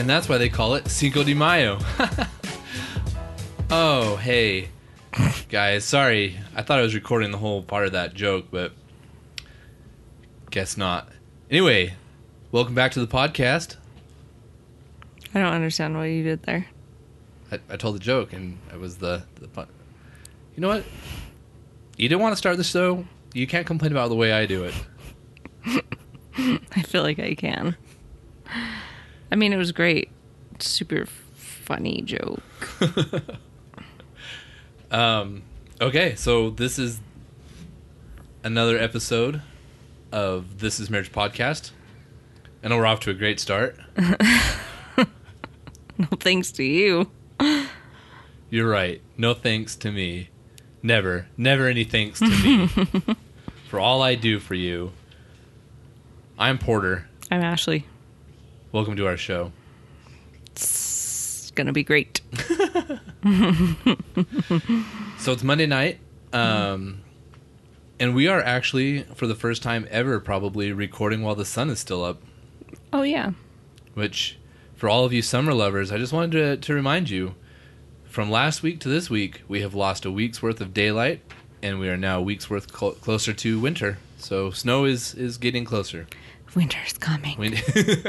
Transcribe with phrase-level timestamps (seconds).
[0.00, 1.78] and that's why they call it Cinco de Mayo.
[3.70, 4.70] oh, hey,
[5.50, 6.38] guys, sorry.
[6.56, 8.72] I thought I was recording the whole part of that joke, but
[10.50, 11.10] guess not.
[11.50, 11.92] Anyway,
[12.50, 13.76] welcome back to the podcast.
[15.34, 16.66] I don't understand what you did there.
[17.52, 19.66] I, I told the joke, and it was the the fun.
[20.56, 20.84] You know what?
[21.98, 23.04] You didn't want to start the show.
[23.34, 24.74] You can't complain about the way I do it.
[26.74, 27.76] I feel like I can.
[29.32, 30.10] I mean, it was great.
[30.58, 32.42] Super funny joke.
[34.90, 35.42] Um,
[35.80, 36.98] okay, so this is
[38.42, 39.40] another episode
[40.10, 41.70] of This Is Marriage podcast.
[42.64, 43.76] I know we're off to a great start.
[45.98, 47.10] No thanks to you.
[48.50, 49.02] You're right.
[49.18, 50.30] No thanks to me.
[50.82, 52.68] Never, never any thanks to me
[53.68, 54.92] for all I do for you.
[56.38, 57.06] I'm Porter.
[57.30, 57.84] I'm Ashley.
[58.72, 59.52] Welcome to our show.
[60.46, 62.20] It's gonna be great.
[65.18, 65.98] So it's Monday night,
[66.32, 67.02] um,
[67.98, 71.78] and we are actually, for the first time ever, probably recording while the sun is
[71.78, 72.22] still up.
[72.90, 73.32] Oh yeah.
[73.92, 74.38] which
[74.74, 77.34] for all of you summer lovers, I just wanted to, to remind you
[78.06, 81.20] from last week to this week, we have lost a week's worth of daylight
[81.62, 83.98] and we are now a week's worth cl- closer to winter.
[84.16, 86.06] So snow is, is getting closer.
[86.54, 87.38] Winter's coming.
[87.38, 87.58] Win-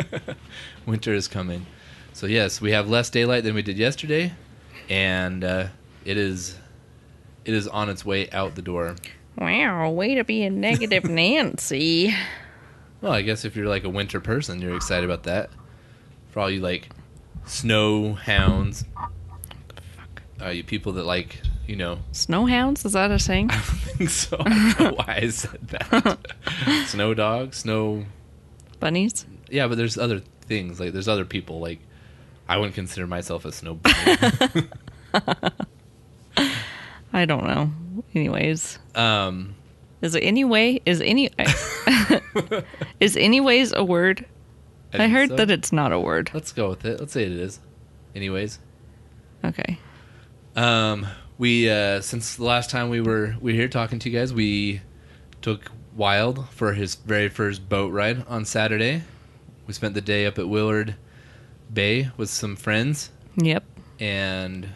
[0.86, 1.66] winter is coming.
[2.14, 4.34] So, yes, we have less daylight than we did yesterday
[4.92, 5.67] and uh,
[6.03, 6.58] it is
[7.45, 8.95] it is on its way out the door.
[9.38, 12.14] Wow, way to be a negative Nancy.
[13.00, 15.50] Well, I guess if you're like a winter person, you're excited about that.
[16.30, 16.89] For all you like
[17.45, 18.84] snow hounds,
[20.42, 23.50] uh, you people that like, you know, snow hounds is that a saying?
[23.52, 24.38] I don't think so.
[24.39, 26.19] I don't know why I said that.
[26.88, 28.06] snow dogs, snow.
[28.81, 29.25] Bunnies?
[29.50, 30.79] Yeah, but there's other things.
[30.79, 31.59] Like, there's other people.
[31.61, 31.79] Like,
[32.50, 34.17] I wouldn't consider myself a snow bunny.
[37.13, 37.72] I don't know.
[38.13, 38.79] Anyways.
[38.95, 39.56] um,
[40.01, 40.81] Is it anyway?
[40.85, 41.29] Is any
[43.00, 44.25] is anyways a word?
[44.94, 45.35] I, think heard so.
[45.38, 46.31] that it's not a word.
[46.33, 47.00] Let's go with it.
[47.00, 47.59] Let's say it is.
[48.16, 48.59] Anyways.
[49.44, 49.77] Okay.
[50.56, 51.07] Um,
[51.38, 54.33] we uh, since the last time we were we were here talking to you guys,
[54.33, 54.81] we
[55.41, 59.03] took Wild for his very first boat ride on Saturday.
[59.68, 60.96] We spent the day up at Willard
[61.72, 63.63] Bay with some friends Yep.
[64.00, 64.69] and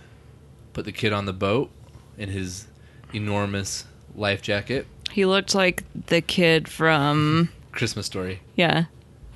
[0.74, 1.72] put the kid on the boat
[2.18, 2.68] in his
[3.14, 4.88] enormous life jacket.
[5.12, 8.42] He looked like the kid from Christmas story.
[8.56, 8.86] yeah.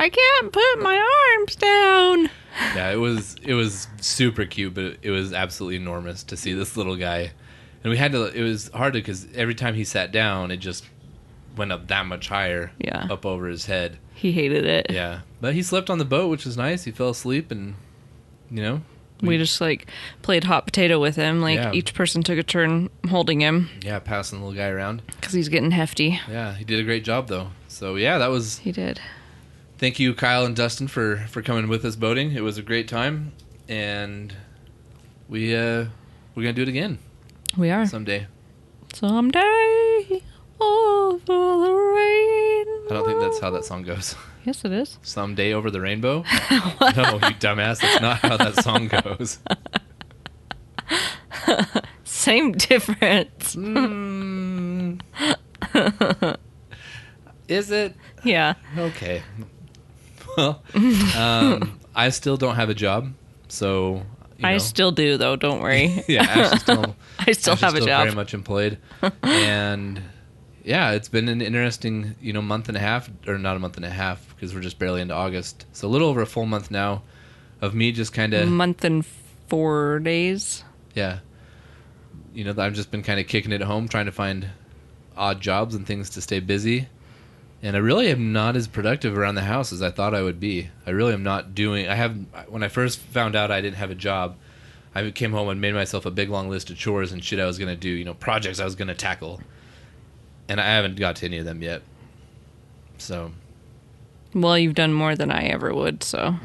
[0.01, 0.95] I can't put my
[1.37, 2.29] arms down.
[2.73, 6.77] Yeah, it was it was super cute, but it was absolutely enormous to see this
[6.77, 7.31] little guy.
[7.83, 8.27] And we had to.
[8.27, 10.85] It was hard to because every time he sat down, it just
[11.55, 12.71] went up that much higher.
[12.79, 13.07] Yeah.
[13.09, 13.97] up over his head.
[14.13, 14.87] He hated it.
[14.89, 16.83] Yeah, but he slept on the boat, which was nice.
[16.83, 17.75] He fell asleep, and
[18.51, 18.81] you know,
[19.21, 19.87] We just like
[20.21, 21.41] played hot potato with him.
[21.41, 21.71] Like Yeah.
[21.73, 25.01] each person took a turn holding him yeah, passing the little guy around.
[25.19, 26.19] because he's getting hefty.
[26.29, 27.51] Yeah, he did a great job though.
[27.67, 28.57] So yeah, that was.
[28.59, 28.99] He did.
[29.77, 32.33] Thank you, Kyle and Dustin, for for coming with us boating.
[32.33, 33.31] It was a great time,
[33.69, 34.35] and
[35.29, 35.85] we uh
[36.35, 36.99] we're gonna do it again
[37.57, 38.27] We are someday.
[38.93, 39.88] someday
[40.61, 42.65] over the rain.
[42.89, 44.15] I don't think that's how that song goes.
[44.45, 44.97] Yes, it is.
[45.03, 46.19] Someday over the rainbow?
[46.21, 47.81] no, you dumbass.
[47.81, 49.37] That's not how that song goes.
[52.05, 53.55] Same difference.
[53.57, 55.01] Mm.
[57.49, 57.95] Is it?
[58.23, 58.53] Yeah.
[58.77, 59.21] Okay.
[60.37, 60.63] Well,
[61.17, 63.11] um, I still don't have a job,
[63.49, 64.03] so
[64.37, 65.35] you I still do though.
[65.35, 66.03] Don't worry.
[66.07, 68.03] yeah, still I still have a job.
[68.05, 68.77] Very much employed,
[69.21, 70.01] and
[70.63, 73.75] yeah, it's been an interesting, you know, month and a half, or not a month
[73.77, 75.65] and a half, because we're just barely into August.
[75.73, 77.01] So a little over a full month now
[77.61, 79.05] of me just kind of month and
[79.47, 80.63] four days.
[80.93, 81.19] yeah
[82.33, 84.47] you know i've just been kind of kicking it at home trying to find
[85.17, 86.87] odd jobs and things to stay busy
[87.63, 90.39] and i really am not as productive around the house as i thought i would
[90.39, 92.15] be i really am not doing i have
[92.47, 94.35] when i first found out i didn't have a job
[94.93, 97.45] i came home and made myself a big long list of chores and shit i
[97.45, 99.41] was going to do you know projects i was going to tackle
[100.49, 101.81] and i haven't got to any of them yet
[102.97, 103.31] so
[104.33, 106.35] Well, you've done more than I ever would, so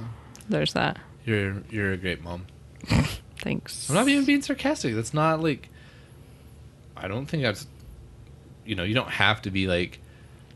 [0.48, 0.98] there's that.
[1.24, 2.46] you're you're a great mom
[3.38, 3.90] Thanks.
[3.90, 4.94] I'm not even being sarcastic.
[4.94, 5.68] That's not like.
[6.96, 7.66] I don't think that's.
[8.64, 10.00] You know, you don't have to be like.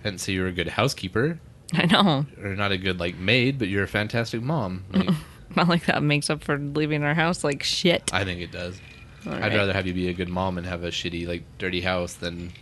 [0.01, 1.39] I didn't say you're a good housekeeper
[1.75, 2.25] I know.
[2.43, 4.85] or not a good like maid, but you're a fantastic mom.
[4.93, 5.11] Like,
[5.57, 8.09] Not like that makes up for leaving our house like shit.
[8.15, 8.81] I think it does.
[9.27, 9.57] All I'd right.
[9.57, 12.53] rather have you be a good mom and have a shitty like dirty house than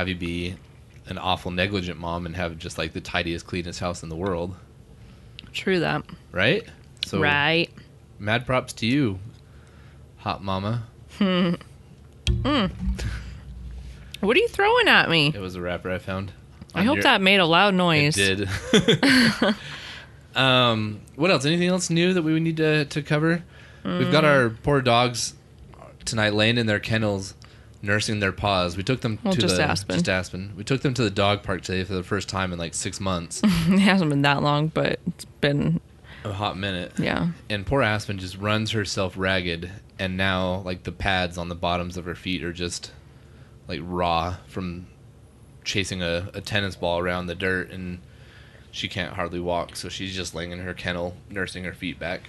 [0.00, 0.54] have you be
[1.08, 4.56] an awful negligent mom and have just like the tidiest, cleanest house in the world,
[5.52, 6.02] True that.
[6.32, 6.66] right?
[7.04, 7.68] So right.
[8.18, 9.18] mad props to you,
[10.16, 10.84] hot mama.
[14.20, 15.32] What are you throwing at me?
[15.34, 16.32] It was a wrapper I found.
[16.74, 18.16] I hope your- that made a loud noise.
[18.16, 18.48] It did.
[20.34, 21.44] um, what else?
[21.44, 23.42] Anything else new that we would need to, to cover?
[23.84, 24.28] We've got Mm.
[24.28, 25.34] our poor dogs
[26.06, 27.34] tonight laying in their kennels,
[27.82, 28.76] nursing their paws.
[28.76, 29.94] We took them Well, to just the Aspen.
[29.96, 30.52] just Aspen.
[30.56, 33.00] We took them to the dog park today for the first time in like six
[33.00, 35.80] months, it hasn't been that long, but it's been
[36.24, 36.92] a hot minute.
[36.98, 37.28] yeah.
[37.48, 41.96] And poor Aspen just runs herself ragged, and now like the pads on the bottoms
[41.96, 42.92] of her feet are just
[43.68, 44.86] like raw from
[45.64, 48.00] chasing a, a tennis ball around the dirt, and
[48.70, 52.22] she can't hardly walk, so she's just laying in her kennel, nursing her feet back.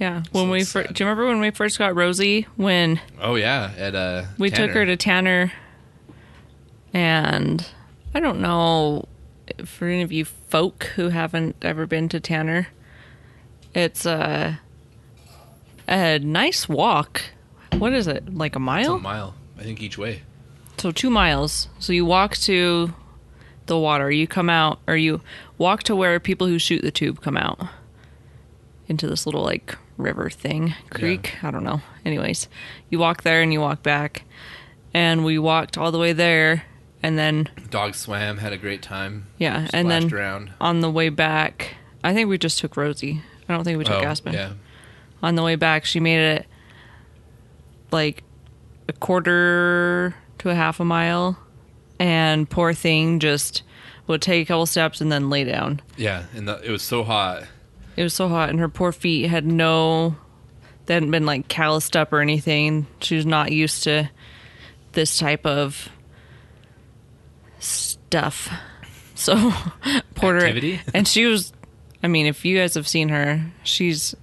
[0.00, 0.22] Yeah.
[0.32, 3.70] When So we fir- do you remember when we first got Rosie when Oh yeah,
[3.76, 5.52] at uh, we took her to Tanner
[6.92, 7.64] and
[8.14, 9.04] I don't know
[9.64, 12.68] for any of you folk who haven't ever been to Tanner.
[13.74, 14.60] It's a
[15.86, 17.22] a nice walk.
[17.74, 18.34] What is it?
[18.34, 18.94] Like a It's mile?
[18.94, 20.22] a mile, I think each way.
[20.78, 21.68] So two miles.
[21.78, 22.94] So you walk to
[23.66, 24.10] the water.
[24.10, 25.20] You come out, or you
[25.58, 27.60] walk to where people who shoot the tube come out
[28.88, 31.36] into this little like river thing, creek.
[31.42, 31.82] I don't know.
[32.04, 32.48] Anyways,
[32.88, 34.24] you walk there and you walk back,
[34.92, 36.64] and we walked all the way there,
[37.02, 39.26] and then Dog swam, had a great time.
[39.38, 40.52] yeah, and then around.
[40.60, 43.22] on the way back, I think we just took Rosie.
[43.48, 44.32] I don't think we took oh, Aspen.
[44.32, 44.52] yeah,
[45.22, 46.46] on the way back she made it
[47.90, 48.22] like
[48.88, 51.38] a quarter to a half a mile
[51.98, 53.62] and poor thing just
[54.06, 57.04] would take a couple steps and then lay down yeah, and the, it was so
[57.04, 57.44] hot.
[58.00, 60.16] It was so hot and her poor feet had no
[60.86, 64.08] they hadn't been like calloused up or anything she was not used to
[64.92, 65.88] this type of
[67.58, 68.48] stuff
[69.14, 69.52] so
[70.14, 70.80] porter Activity?
[70.94, 71.52] and she was
[72.02, 74.14] i mean if you guys have seen her she's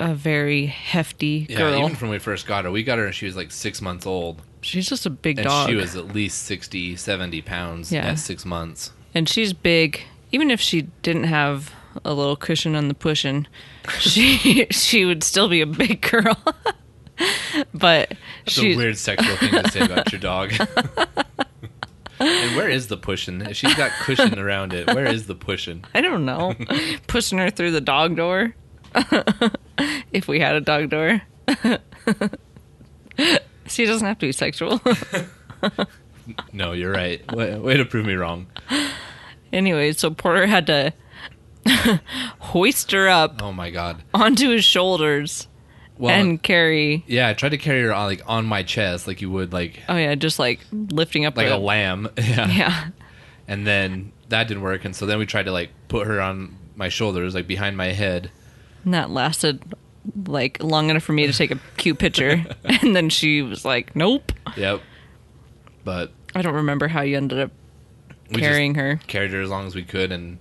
[0.00, 3.06] a very hefty Yeah, girl even from when we first got her, we got her
[3.06, 4.40] and she was like six months old.
[4.60, 5.68] She's just a big And dog.
[5.68, 8.06] she was at least 60, 70 pounds Yeah.
[8.06, 8.92] at six months.
[9.12, 10.02] and she's big.
[10.30, 11.72] Even if she didn't have
[12.04, 13.46] a little cushion on the pushing,
[13.98, 16.36] she she would still be a big girl.
[17.74, 20.52] but That's she a weird sexual thing to say about your dog.
[22.20, 23.52] and where is the pushing?
[23.52, 25.84] She's got cushion around it, where is the pushing?
[25.94, 26.54] I don't know,
[27.06, 28.54] pushing her through the dog door.
[30.12, 31.22] if we had a dog door.
[33.66, 34.80] she doesn't have to be sexual.
[36.52, 37.30] No, you're right.
[37.32, 38.46] Way, way to prove me wrong.
[39.52, 40.92] anyway, so Porter had to
[42.38, 44.02] hoist her up Oh my god.
[44.14, 45.48] onto his shoulders
[45.98, 49.20] Well, and carry yeah, I tried to carry her on like on my chest, like
[49.20, 52.08] you would like Oh yeah, just like lifting up like the, a lamb.
[52.18, 52.48] Yeah.
[52.48, 52.88] Yeah.
[53.46, 56.56] And then that didn't work, and so then we tried to like put her on
[56.76, 58.30] my shoulders, like behind my head.
[58.84, 59.62] And that lasted
[60.26, 62.44] like long enough for me to take a cute picture.
[62.64, 64.32] and then she was like, Nope.
[64.56, 64.82] Yep.
[65.84, 67.50] But I don't remember how you ended up
[68.30, 69.00] we just carrying her.
[69.06, 70.38] carried her as long as we could, and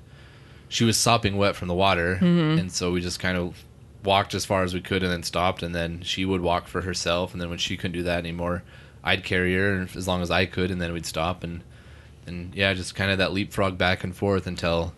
[0.69, 2.59] she was sopping wet from the water, Mm-hmm.
[2.59, 3.63] and so we just kind of
[4.03, 6.81] walked as far as we could, and then stopped, and then she would walk for
[6.81, 8.63] herself, and then when she couldn't do that anymore,
[9.03, 11.61] I'd carry her as long as I could, and then we'd stop, and
[12.25, 14.93] and yeah, just kind of that leapfrog back and forth until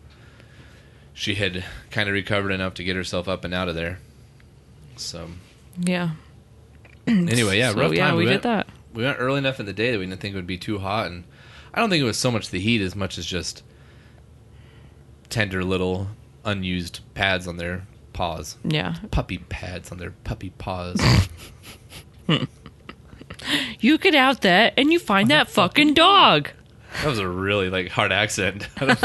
[1.14, 4.00] she had kind of recovered enough to get herself up and out of there.
[4.96, 5.30] So
[5.80, 6.12] Yeah.
[7.08, 8.16] anyway, yeah, So, rough yeah, time.
[8.18, 8.68] we, went, did that.
[8.94, 10.80] we went early enough in the day that we didn't think it would be too
[10.80, 11.24] hot, and
[11.74, 13.64] I don't think it was so much the heat as much as just
[15.30, 16.08] tender little
[16.46, 17.84] unused pads on their
[18.14, 18.96] paws, Yeah.
[19.12, 21.00] puppy pads on their puppy paws.
[23.80, 26.50] You get out there and you find that fucking dog.
[27.02, 28.68] that was a really like hard accent.
[28.78, 29.04] I don't,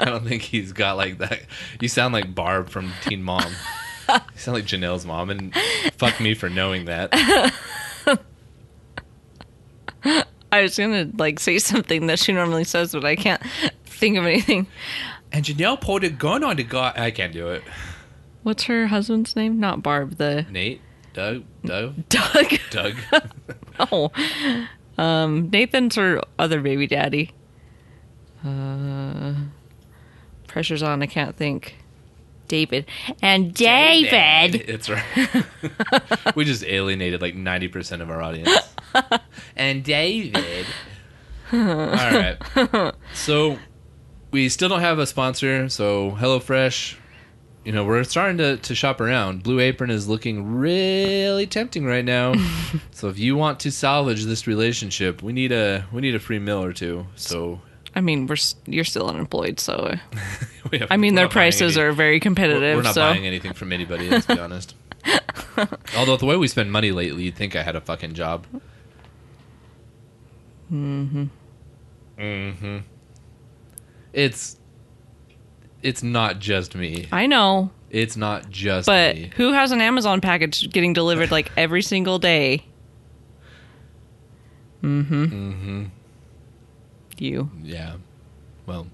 [0.00, 1.40] I don't think he's got like that.
[1.80, 3.52] You sound like Barb from Teen Mom.
[4.08, 5.52] You sound like Jenelle's mom, and
[5.96, 7.08] fuck me for knowing that.
[10.52, 13.42] I was gonna like say something that she normally says, but I can't
[13.86, 14.66] think of anything.
[15.34, 16.92] And Jenelle pulled a gun on the guy.
[16.94, 17.64] I can't do it.
[18.44, 19.58] What's her husband's name?
[19.58, 20.80] Not Barb, the Nate,
[21.12, 22.46] Doug, Doug, Doug.
[22.70, 22.94] Doug.
[23.80, 24.12] Oh.
[24.96, 27.32] Um, Nathan's her other baby daddy.
[28.44, 29.34] Uh,
[30.46, 31.02] pressure's on.
[31.02, 31.78] I can't think.
[32.46, 32.86] David
[33.22, 34.54] and David.
[34.68, 35.02] It's right.
[36.36, 38.56] we just alienated like 90% of our audience.
[39.56, 40.66] and David.
[41.52, 42.92] All right.
[43.14, 43.58] So
[44.34, 45.68] we still don't have a sponsor.
[45.68, 46.96] So HelloFresh,
[47.64, 49.44] you know, we're starting to, to shop around.
[49.44, 52.34] Blue Apron is looking really tempting right now.
[52.90, 56.40] so if you want to salvage this relationship, we need a we need a free
[56.40, 57.06] meal or two.
[57.14, 57.60] So
[57.94, 58.36] I mean, we're
[58.66, 59.94] you're still unemployed, so
[60.72, 62.76] We have- I mean their prices any- are very competitive.
[62.76, 64.10] We're not so buying anything from anybody.
[64.10, 64.74] Let's be honest.
[65.96, 68.46] Although the way we spend money lately, you'd think I had a fucking job.
[70.72, 71.24] Mm-hmm.
[72.18, 72.78] Mm-hmm.
[74.14, 74.58] It's
[75.82, 77.06] it's not just me.
[77.12, 79.30] I know, It's not just but me.
[79.36, 82.64] who has an Amazon package getting delivered like every single day?
[84.82, 85.24] Mm-hmm.
[85.24, 85.84] Mm-hmm.
[87.18, 87.50] You.
[87.62, 87.96] Yeah.
[88.66, 88.86] Well,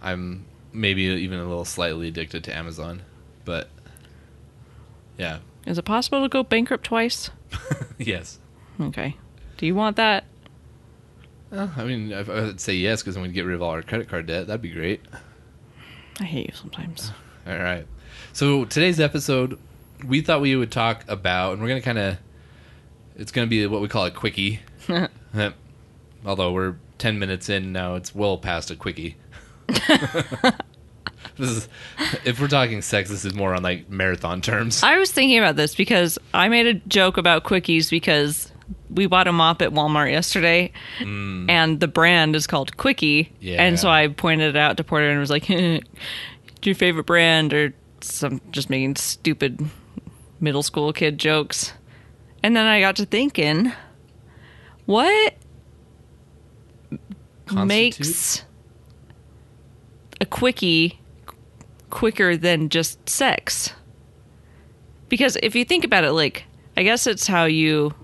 [0.00, 3.02] I'm maybe even a little slightly addicted to Amazon,
[3.44, 3.68] but
[5.18, 5.38] yeah.
[5.66, 7.30] Is it possible to go bankrupt twice?
[7.98, 8.38] yes.
[8.80, 9.16] Okay.
[9.58, 10.24] Do you want that?
[11.52, 13.82] Uh, I mean, I would say yes because then we'd get rid of all our
[13.82, 14.46] credit card debt.
[14.46, 15.02] That'd be great.
[16.18, 17.12] I hate you sometimes.
[17.46, 17.86] All right.
[18.32, 19.58] So today's episode,
[20.06, 22.18] we thought we would talk about, and we're gonna kind of,
[23.16, 24.60] it's gonna be what we call a quickie.
[26.24, 29.16] Although we're ten minutes in now, it's well past a quickie.
[29.66, 30.52] this
[31.38, 31.68] is,
[32.24, 34.82] if we're talking sex, this is more on like marathon terms.
[34.82, 38.51] I was thinking about this because I made a joke about quickies because
[38.94, 41.48] we bought a mop at Walmart yesterday mm.
[41.48, 43.32] and the brand is called Quickie.
[43.40, 43.62] Yeah.
[43.62, 45.48] And so I pointed it out to Porter and was like,
[46.62, 49.64] your favorite brand or some just making stupid
[50.40, 51.72] middle school kid jokes.
[52.42, 53.72] And then I got to thinking,
[54.86, 55.34] what
[57.46, 57.68] Constitute?
[57.68, 58.44] makes
[60.20, 61.00] a quickie
[61.90, 63.72] quicker than just sex?
[65.08, 66.44] Because if you think about it, like,
[66.76, 67.94] I guess it's how you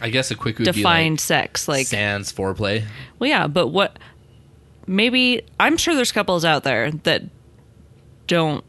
[0.00, 1.68] I guess a quickie would define be like sex.
[1.68, 2.84] Like, sans foreplay.
[3.18, 3.98] well, yeah, but what?
[4.86, 7.22] Maybe I'm sure there's couples out there that
[8.26, 8.64] don't.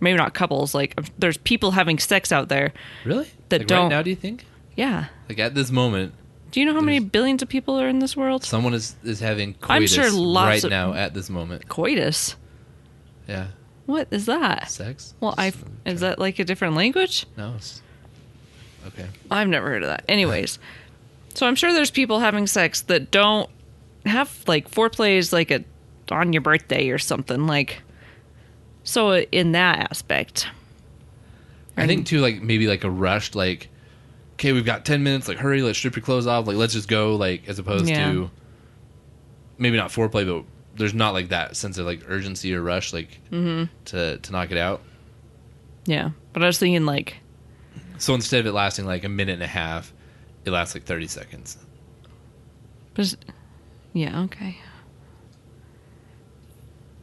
[0.00, 0.74] Maybe not couples.
[0.74, 2.72] Like, there's people having sex out there.
[3.04, 3.26] Really?
[3.48, 4.44] That like don't- Right now, do you think?
[4.76, 5.06] Yeah.
[5.28, 6.12] Like at this moment,
[6.50, 8.44] Do you know how many billions of people are in this world?
[8.44, 11.68] someone is is having coitus I'm sure lots right now at this moment.
[11.68, 12.36] Coitus.
[13.28, 13.48] Yeah.
[13.86, 14.70] What is that?
[14.70, 15.14] Sex.
[15.20, 15.52] Well, I
[15.86, 17.26] is that like a different language?
[17.36, 17.54] No.
[17.56, 17.80] It's,
[18.86, 19.06] okay.
[19.30, 20.04] I've never heard of that.
[20.08, 20.58] Anyways,
[21.34, 23.48] so I'm sure there's people having sex that don't
[24.06, 25.64] have like foreplay is like a
[26.10, 27.82] on your birthday or something like.
[28.84, 30.46] So in that aspect,
[31.76, 33.68] I think too, like maybe like a rushed, like,
[34.34, 36.88] okay, we've got ten minutes, like hurry, let's strip your clothes off, like let's just
[36.88, 38.12] go, like as opposed Yeah.
[38.12, 38.30] to
[39.58, 40.44] maybe not foreplay, but
[40.76, 43.72] there's not like that sense of like urgency or rush, like Mm-hmm.
[43.86, 44.82] to to knock it out.
[45.86, 46.10] yeah.
[46.34, 47.16] But I was thinking like,
[48.04, 49.90] So instead of it lasting like a minute and a half,
[50.44, 51.56] it lasts like thirty seconds.
[52.92, 53.14] but
[53.94, 54.58] yeah, okay.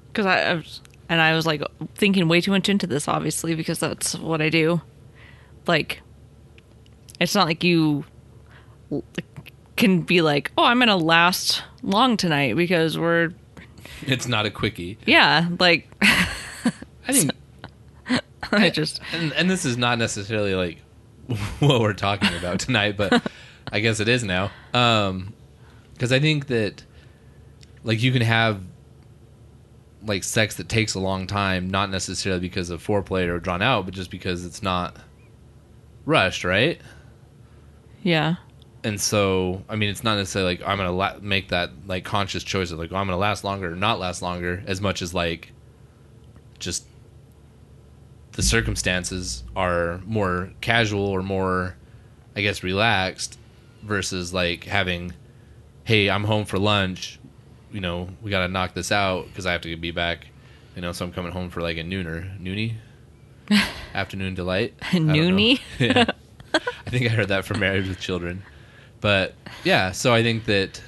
[0.10, 0.80] Because I, I was,
[1.10, 1.64] and I was like
[1.96, 4.80] thinking way too much into this, obviously, because that's what I do.
[5.66, 6.04] Like,
[7.20, 8.06] it's not like you
[9.78, 13.32] can be like, oh, I'm gonna last long tonight because we're
[14.04, 15.00] It's not a quickie.
[15.08, 17.32] yeah, like I think,
[18.52, 20.78] I just and and this is not necessarily like
[21.60, 23.22] what we're talking about tonight, but
[23.72, 24.52] I guess it is now.
[24.74, 25.34] Um,
[25.94, 26.84] because I think that
[27.84, 28.62] like you can have
[30.04, 33.86] like sex that takes a long time, not necessarily because of foreplay or drawn out,
[33.86, 34.96] but just because it's not
[36.06, 36.82] rushed, right?
[38.04, 38.36] yeah,
[38.84, 42.44] And so, I mean, it's not necessarily like I'm gonna la- make that like conscious
[42.44, 45.14] choice of like, oh, I'm gonna last longer or not last longer, as much as
[45.14, 45.52] like
[46.58, 46.86] just
[48.34, 51.76] the circumstances are more casual or more,
[52.36, 53.38] I guess, relaxed
[53.84, 55.14] versus like having,
[55.84, 57.20] hey, I'm home for lunch,
[57.72, 60.28] you know, we gotta knock this out because I have to be back,
[60.76, 62.76] you know, so I'm coming home for like a nooner, noonie,
[63.94, 64.78] afternoon delight.
[64.80, 65.60] Noonie?
[65.80, 66.06] yeah.
[66.54, 68.44] I think I heard that from Married with Children.
[69.00, 69.34] But
[69.64, 70.82] yeah, so I think that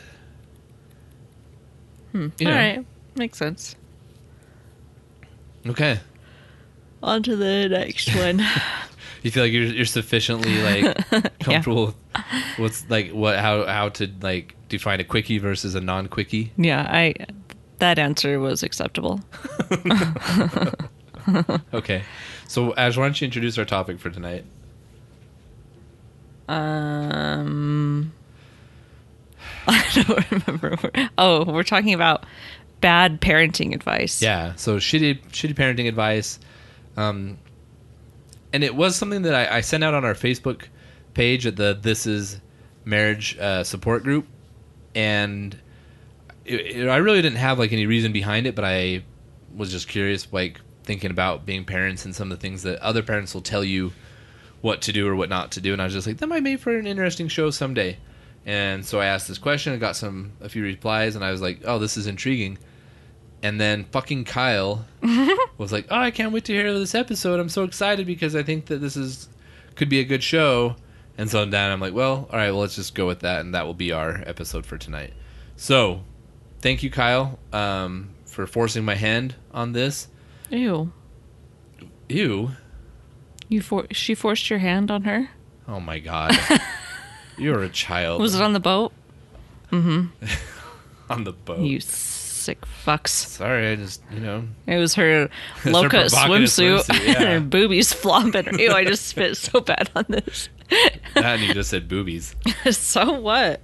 [2.11, 2.27] hmm.
[2.37, 2.85] you know, all right,
[3.15, 3.75] makes sense.
[5.67, 5.99] okay.
[7.03, 8.39] On to the next one.
[9.21, 11.95] You feel like you're you're sufficiently like comfortable with
[12.57, 16.51] what's like what how how to like define a quickie versus a non quickie.
[16.57, 17.13] yeah, I
[17.79, 19.21] that answer was acceptable.
[21.73, 22.03] Okay.
[22.49, 24.43] So Ash, why don't you introduce our topic for tonight?
[26.49, 28.11] Um,
[29.67, 30.77] I don't remember.
[31.17, 32.25] Oh, we're talking about
[32.81, 34.21] bad parenting advice.
[34.21, 34.53] Yeah.
[34.55, 36.39] So shitty shitty parenting advice.
[36.97, 37.37] Um
[38.51, 40.65] and it was something that I, I sent out on our Facebook
[41.15, 42.39] page at the This Is
[42.85, 44.27] Marriage uh, support group,
[44.93, 45.57] and
[46.45, 49.03] it, it- I really didn't have like any reason behind it, but I
[49.55, 53.01] was just curious, like thinking about being parents and some of the things that other
[53.01, 53.91] parents will tell you
[54.61, 56.43] what to do or what not to do, and I was just like, that might
[56.43, 57.97] make for an interesting show someday.
[58.45, 61.41] And so I asked this question, I got some a few replies, and I was
[61.41, 62.57] like, "Oh, this is intriguing."
[63.41, 64.85] And then fucking Kyle
[65.57, 67.39] was like, "Oh, I can't wait to hear this episode.
[67.39, 69.29] I'm so excited because I think that this is
[69.75, 70.75] could be a good show."
[71.17, 73.53] And so then I'm like, "Well, all right, well, let's just go with that, and
[73.53, 75.13] that will be our episode for tonight."
[75.55, 76.03] So,
[76.61, 80.07] thank you, Kyle, um, for forcing my hand on this.
[80.49, 80.91] Ew.
[82.09, 82.51] Ew.
[83.49, 85.29] You for she forced your hand on her?
[85.67, 86.35] Oh my god.
[87.37, 88.21] You're a child.
[88.21, 88.93] Was it on the boat?
[89.71, 90.07] Mm-hmm.
[91.09, 91.59] on the boat?
[91.59, 91.79] You
[92.43, 93.09] sick fucks.
[93.09, 94.47] Sorry, I just you know.
[94.67, 95.27] It was her
[95.63, 97.13] cut swimsuit, swimsuit, yeah.
[97.17, 98.59] and her boobies flopping.
[98.59, 100.49] Ew, I just spit so bad on this.
[101.13, 102.35] That and you just said boobies.
[102.71, 103.61] so what?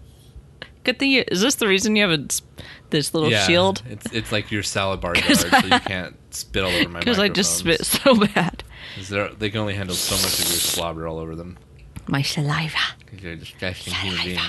[0.83, 2.27] Good thing you, is this the reason you have a,
[2.91, 3.81] this little yeah, shield?
[3.89, 6.99] It's it's like your salad bar jar, so you can't spit all over my.
[6.99, 8.63] Because I just spit so bad.
[9.39, 11.57] They can only handle so much of your slobber all over them.
[12.07, 12.77] My saliva.
[12.99, 14.39] Because you're a disgusting human being.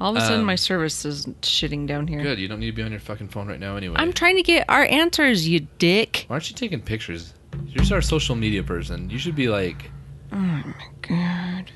[0.00, 2.20] All of a sudden, Um, my service is shitting down here.
[2.22, 2.38] Good.
[2.38, 3.96] You don't need to be on your fucking phone right now anyway.
[3.98, 6.24] I'm trying to get our answers, you dick.
[6.28, 7.32] Why aren't you taking pictures?
[7.66, 9.08] You're just our social media person.
[9.10, 9.90] You should be like,
[10.32, 11.70] Oh my God.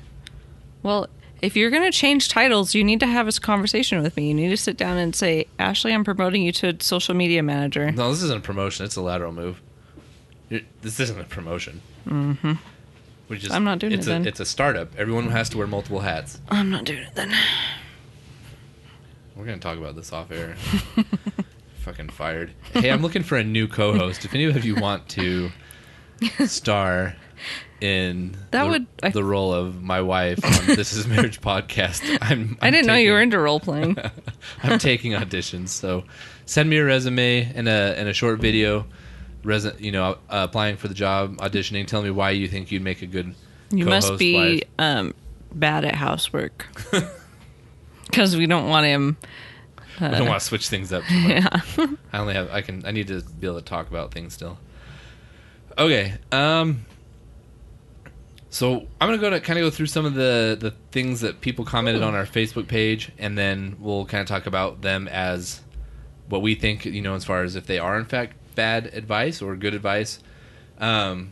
[0.83, 1.07] Well,
[1.41, 4.27] if you're going to change titles, you need to have this conversation with me.
[4.27, 7.41] You need to sit down and say, Ashley, I'm promoting you to a social media
[7.41, 7.89] manager.
[7.91, 8.85] no, this isn't a promotion.
[8.85, 9.61] It's a lateral move.
[10.49, 11.79] You're, this isn't a promotion.
[12.05, 12.53] Mm-hmm.
[13.27, 14.27] Which is, I'm not doing it's it a, then.
[14.27, 14.93] It's a startup.
[14.97, 16.41] Everyone has to wear multiple hats.
[16.49, 17.31] I'm not doing it then.
[19.39, 20.55] We're gonna talk about this off air.
[21.79, 22.51] Fucking fired.
[22.73, 24.25] Hey, I'm looking for a new co-host.
[24.25, 25.49] If any of you want to
[26.45, 27.15] star
[27.79, 32.01] in That the, would- I- the role of my wife on This Is Marriage podcast,
[32.21, 33.95] I'm, I I'm didn't know you were into role playing.
[34.63, 35.69] I'm taking auditions.
[35.69, 36.03] So
[36.45, 38.85] send me a resume and a and a short video.
[39.45, 41.87] You know, uh, applying for the job, auditioning.
[41.87, 43.33] Tell me why you think you'd make a good.
[43.71, 45.13] You must be um,
[45.53, 46.65] bad at housework.
[48.09, 49.17] Because we don't want him.
[49.99, 51.03] I don't want to switch things up.
[51.03, 51.29] Too much.
[51.77, 51.87] Yeah.
[52.13, 54.57] I only have I can I need to be able to talk about things still.
[55.77, 56.13] Okay.
[56.31, 56.85] Um
[58.49, 61.41] so I'm gonna go to kind of go through some of the the things that
[61.41, 65.61] people commented on our Facebook page, and then we'll kind of talk about them as
[66.27, 69.41] what we think, you know, as far as if they are in fact bad advice
[69.41, 70.19] or good advice.
[70.79, 71.31] Um,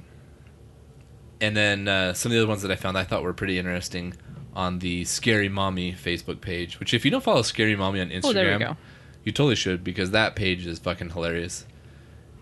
[1.42, 3.58] and then uh, some of the other ones that I found I thought were pretty
[3.58, 4.14] interesting
[4.58, 6.80] on the Scary Mommy Facebook page.
[6.80, 8.78] Which, if you don't follow Scary Mommy on Instagram, Oh, there we go.
[9.24, 11.66] you totally should because that page is fucking hilarious.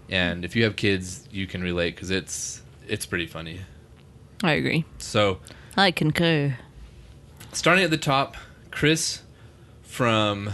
[0.10, 3.60] And if you have kids, you can relate because it's it's pretty funny.
[4.44, 4.86] I agree.
[4.98, 5.40] So
[5.76, 6.58] I concur.
[7.52, 8.38] starting at the top,
[8.72, 9.22] Chris
[9.82, 10.52] from,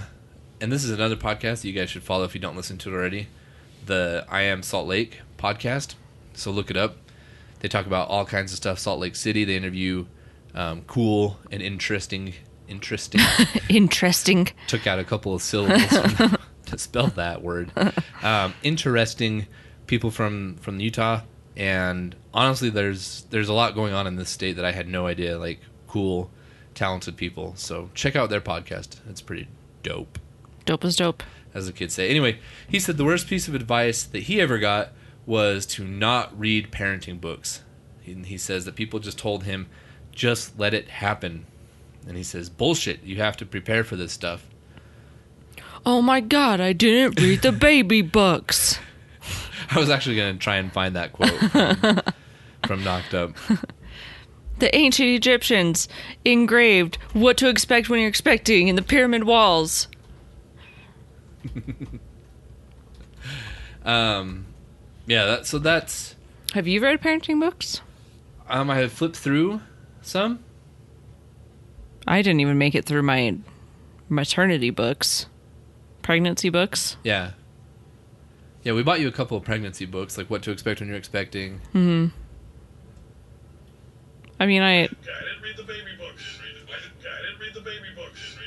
[0.62, 2.90] and this is another podcast that you guys should follow if you don't listen to
[2.90, 3.28] it already,
[3.86, 5.96] the I Am Salt Lake podcast.
[6.34, 6.98] So look it up.
[7.60, 8.80] They talk about all kinds of stuff.
[8.80, 9.44] Salt Lake City.
[9.44, 10.06] They interview
[10.56, 12.34] um, cool and interesting,
[12.68, 13.22] interesting.
[13.70, 14.50] Interesting.
[14.68, 15.84] took out a couple of syllables
[16.16, 17.72] from- to spell that word.
[18.22, 19.48] Um, interesting
[19.88, 21.22] people from from Utah,
[21.58, 25.08] and honestly, there's there's a lot going on in this state that I had no
[25.08, 25.38] idea.
[25.38, 26.30] Like cool,
[26.76, 27.54] talented people.
[27.56, 28.98] So check out their podcast.
[29.10, 29.48] It's pretty
[29.84, 30.20] dope,
[30.66, 31.24] Dope is dope.
[31.54, 32.10] as the kids say.
[32.10, 34.90] Anyway, he said the worst piece of advice that he ever got
[35.26, 37.62] was to not read parenting books.
[38.02, 39.68] He, he says that people just told him,
[40.12, 41.46] just let it happen.
[42.08, 43.04] And he says, bullshit.
[43.04, 44.48] You have to prepare for this stuff.
[45.86, 48.80] Oh my god, I didn't read the baby books.
[49.70, 52.02] I was actually going to try and find that quote from,
[52.68, 53.32] from Knocked Up.
[54.60, 55.88] The ancient Egyptians
[56.24, 59.88] engraved what to expect when you're expecting in the pyramid walls.
[63.84, 64.46] Um,
[65.08, 66.16] yeah, that, so that's.
[66.54, 67.82] Have you read parenting books?
[68.50, 69.62] Um, I have flipped through
[70.02, 70.40] some.
[72.08, 73.38] I didn't even make it through my
[74.10, 75.28] maternity books,
[76.02, 76.98] pregnancy books.
[77.04, 77.32] Yeah.
[78.64, 80.98] Yeah, we bought you a couple of pregnancy books, like what to expect when you're
[80.98, 81.62] expecting.
[81.74, 82.12] Mhm
[84.40, 84.98] I mean, I I didn't
[85.44, 86.40] read the baby books.
[86.42, 88.38] I didn't read the baby books.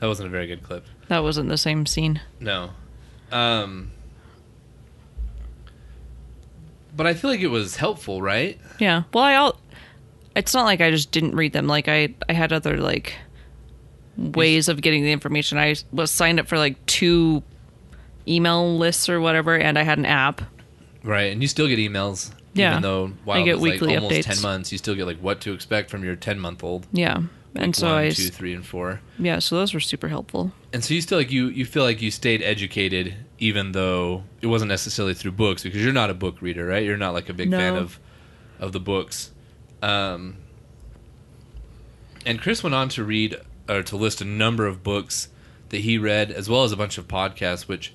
[0.00, 0.84] That wasn't a very good clip.
[1.08, 2.20] that wasn't the same scene.
[2.38, 2.70] No.
[3.32, 3.90] Um,
[6.98, 8.58] but I feel like it was helpful, right?
[8.80, 9.04] Yeah.
[9.14, 9.58] Well, I all.
[10.34, 11.68] It's not like I just didn't read them.
[11.68, 13.14] Like I, I had other like
[14.16, 15.58] ways of getting the information.
[15.58, 17.44] I was signed up for like two
[18.26, 20.42] email lists or whatever, and I had an app.
[21.04, 22.32] Right, and you still get emails.
[22.52, 22.72] Yeah.
[22.72, 24.24] Even though while I get it's like weekly almost updates.
[24.24, 26.88] ten months, you still get like what to expect from your ten month old.
[26.92, 27.22] Yeah.
[27.54, 29.00] And so one, I, two, three, and four.
[29.18, 29.38] yeah.
[29.38, 30.52] So those were super helpful.
[30.72, 34.48] And so you still like you you feel like you stayed educated even though it
[34.48, 36.84] wasn't necessarily through books because you're not a book reader, right?
[36.84, 37.98] You're not like a big fan of
[38.58, 39.32] of the books.
[39.82, 40.36] Um
[42.26, 43.36] and Chris went on to read
[43.68, 45.28] or to list a number of books
[45.70, 47.92] that he read, as well as a bunch of podcasts, which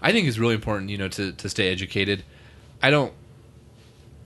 [0.00, 0.90] I think is really important.
[0.90, 2.24] You know, to to stay educated.
[2.82, 3.12] I don't.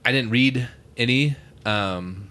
[0.03, 2.26] I didn't read any, um,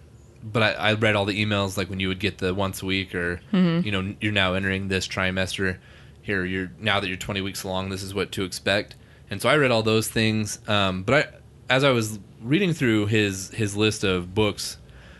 [0.53, 2.87] but I, I read all the emails like when you would get the once a
[2.87, 3.41] week or
[3.85, 5.79] you know you're now entering this trimester.
[6.23, 7.91] Here you're now that you're 20 weeks along.
[7.91, 8.97] This is what to expect,
[9.31, 10.59] and so I read all those things.
[10.69, 14.79] Um, but I, as I was reading through his his list of books,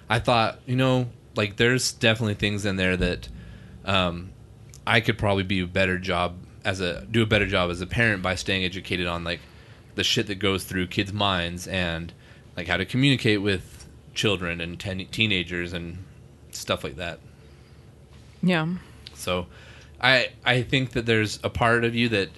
[0.09, 3.29] I thought you know like there's definitely things in there that
[3.85, 4.31] um,
[4.87, 7.87] I could probably be a better job as a do a better job as a
[7.87, 9.41] parent by staying educated on like
[9.95, 12.13] the shit that goes through kids' minds and
[12.57, 13.76] like how to communicate with
[14.17, 15.99] children and ten- teenagers and
[16.51, 17.21] stuff like that.
[18.43, 18.67] Yeah.
[19.15, 19.47] So
[20.01, 22.31] I I think that there's a part of you that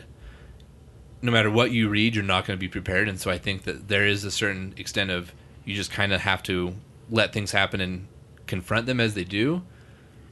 [1.21, 3.65] no matter what you read, you're not going to be prepared, and so I think
[3.65, 5.33] that there is a certain extent of
[5.65, 6.75] you just kind of have to
[7.11, 8.07] let things happen and
[8.47, 9.63] confront them as they do.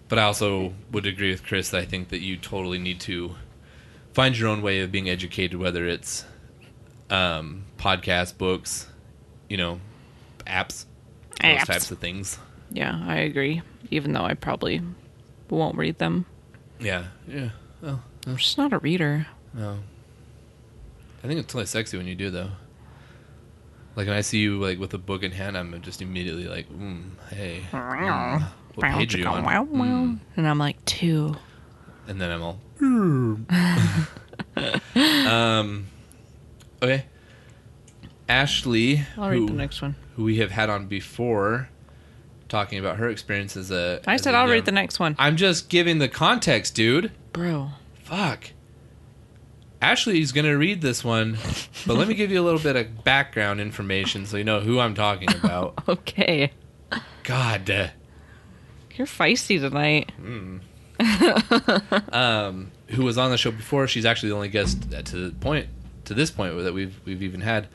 [0.08, 3.34] But I also would agree with Chris that I think that you totally need to
[4.12, 6.24] find your own way of being educated, whether it's
[7.10, 8.86] um, podcasts, books,
[9.48, 9.80] you know,
[10.46, 10.86] apps,
[11.40, 11.66] those Apps.
[11.66, 12.38] types of things.
[12.70, 13.62] Yeah, I agree.
[13.90, 14.80] Even though I probably
[15.48, 16.26] won't read them.
[16.80, 17.50] Yeah, yeah.
[17.80, 19.26] Well, I'm just not a reader.
[19.54, 19.78] No.
[21.22, 22.50] I think it's totally sexy when you do though.
[23.96, 26.68] Like when I see you like with a book in hand, I'm just immediately like,
[26.68, 28.42] mm, hey, mm,
[28.74, 29.44] what page are you on?
[29.44, 30.18] Mm.
[30.36, 31.34] And I'm like, two.
[32.06, 32.60] And then I'm all,
[34.96, 35.86] um,
[36.82, 37.06] okay.
[38.28, 39.94] Ashley, I'll read who, the next one.
[40.16, 41.68] Who we have had on before,
[42.48, 44.00] talking about her experience as a.
[44.06, 45.14] I as said I'll young- read the next one.
[45.18, 47.12] I'm just giving the context, dude.
[47.32, 47.70] Bro.
[48.02, 48.50] Fuck.
[49.82, 51.36] Ashley's going to read this one,
[51.86, 54.80] but let me give you a little bit of background information so you know who
[54.80, 55.74] I'm talking about.
[55.86, 56.50] Okay.
[57.24, 57.68] God.
[57.70, 57.88] uh,
[58.94, 60.10] You're feisty tonight.
[62.12, 63.86] Um, who was on the show before?
[63.86, 65.68] She's actually the only guest to the point
[66.06, 67.68] to this point that we've we've even had.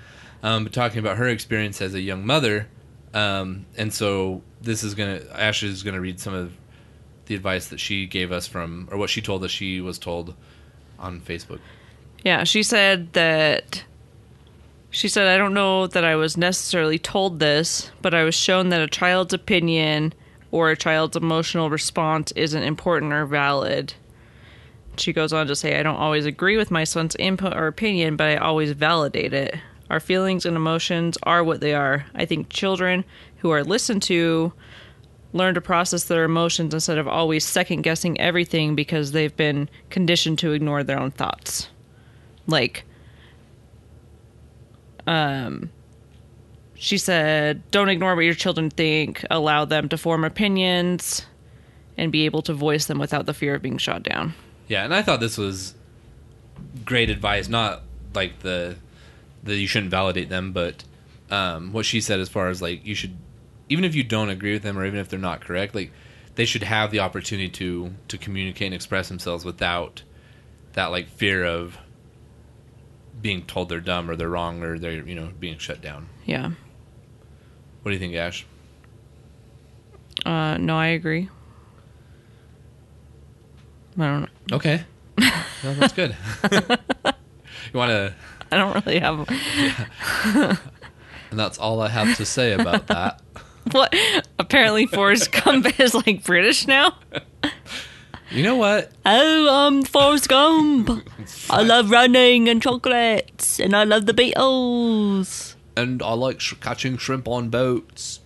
[0.43, 2.67] Um, but talking about her experience as a young mother,
[3.13, 6.54] um, and so this is gonna Ashley is gonna read some of
[7.25, 10.34] the advice that she gave us from, or what she told us she was told
[10.97, 11.60] on Facebook.
[12.23, 13.84] Yeah, she said that.
[14.93, 18.69] She said, I don't know that I was necessarily told this, but I was shown
[18.69, 20.13] that a child's opinion
[20.51, 23.93] or a child's emotional response isn't important or valid.
[24.97, 28.17] She goes on to say, I don't always agree with my son's input or opinion,
[28.17, 29.56] but I always validate it.
[29.91, 32.06] Our feelings and emotions are what they are.
[32.15, 33.04] I think children
[33.39, 34.54] who are listened to
[35.34, 40.39] learn to process their emotions instead of always second guessing everything because they've been conditioned
[40.39, 41.67] to ignore their own thoughts.
[42.47, 42.86] Like,
[45.06, 45.69] um,
[46.75, 51.25] she said, don't ignore what your children think, allow them to form opinions,
[51.97, 54.36] and be able to voice them without the fear of being shot down.
[54.69, 55.75] Yeah, and I thought this was
[56.86, 57.49] great advice.
[57.49, 57.84] Not
[58.15, 58.77] like the
[59.43, 60.84] that you shouldn't validate them, but
[61.30, 63.15] um, what she said as far as like you should,
[63.69, 65.91] even if you don't agree with them or even if they're not correct, like
[66.36, 70.04] they should have the opportunity to to communicate and express themselves without
[70.73, 71.77] that like fear of
[73.21, 76.08] being told they're dumb or they're wrong or they're you know being shut down.
[76.25, 76.51] Yeah.
[77.82, 78.45] What do you think, Ash?
[80.25, 81.30] Uh, no, I agree.
[83.97, 84.21] I don't.
[84.21, 84.56] know.
[84.58, 84.84] Okay,
[85.17, 86.15] no, that's good.
[86.54, 88.13] you want to?
[88.51, 90.59] I don't really have.
[91.31, 93.21] And that's all I have to say about that.
[93.71, 93.95] What?
[94.39, 96.97] Apparently, Forrest Gump is like British now.
[98.31, 98.91] You know what?
[99.05, 100.89] Oh, I'm Forrest Gump.
[101.49, 105.55] I love running and chocolates, and I love the Beatles.
[105.77, 108.19] And I like sh- catching shrimp on boats.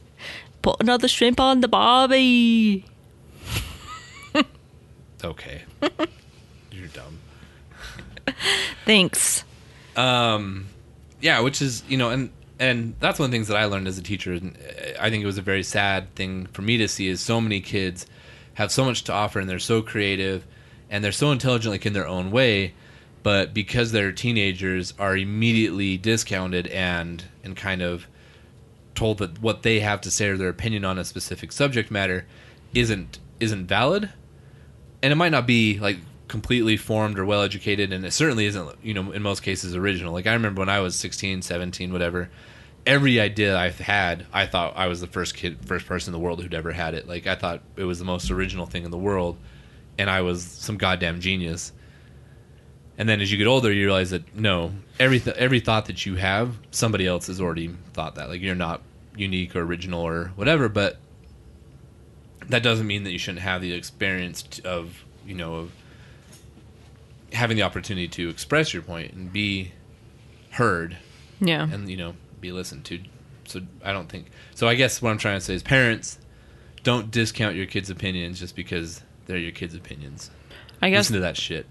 [0.61, 2.85] Put another shrimp on the Barbie.
[5.23, 5.63] Okay.
[6.71, 7.19] You're dumb.
[8.85, 9.43] Thanks.
[9.95, 10.67] Um,
[11.21, 13.87] yeah, which is you know, and and that's one of the things that I learned
[13.87, 14.33] as a teacher.
[14.33, 17.21] And uh, I think it was a very sad thing for me to see is
[17.21, 18.05] so many kids
[18.55, 20.45] have so much to offer and they're so creative
[20.89, 22.73] and they're so intelligent like in their own way,
[23.23, 28.07] but because they're teenagers are immediately discounted and and kind of
[28.93, 32.25] told that what they have to say or their opinion on a specific subject matter
[32.73, 34.09] isn't isn't valid
[35.03, 35.97] and it might not be like
[36.35, 40.11] completely formed or well educated and it certainly isn't you know in most cases original.
[40.11, 42.29] Like i remember when i was 16 17 whatever
[42.85, 46.21] every idea i've had i thought i was the first kid first person in the
[46.21, 47.07] world who'd ever had it.
[47.07, 49.37] Like i thought it was the most original thing in the world
[49.97, 51.71] and i was some goddamn genius.
[52.97, 56.05] And then as you get older you realize that no every th- every thought that
[56.05, 58.27] you have somebody else has already thought that.
[58.27, 58.81] Like you're not
[59.15, 60.97] unique or original or whatever but
[62.49, 65.71] that doesn't mean that you shouldn't have the experience of you know of
[67.35, 69.71] having the opportunity to express your point and be
[70.51, 70.97] heard
[71.39, 71.63] Yeah.
[71.63, 72.99] and you know be listened to
[73.45, 76.17] so i don't think so i guess what i'm trying to say is parents
[76.83, 80.31] don't discount your kids opinions just because they're your kids opinions
[80.81, 81.65] I guess listen to that shit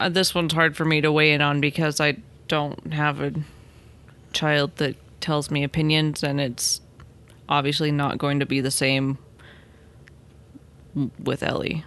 [0.00, 2.16] uh, this one's hard for me to weigh in on because I
[2.48, 3.32] don't have a
[4.32, 6.80] child that tells me opinions, and it's
[7.48, 9.18] obviously not going to be the same
[11.18, 11.84] with Ellie.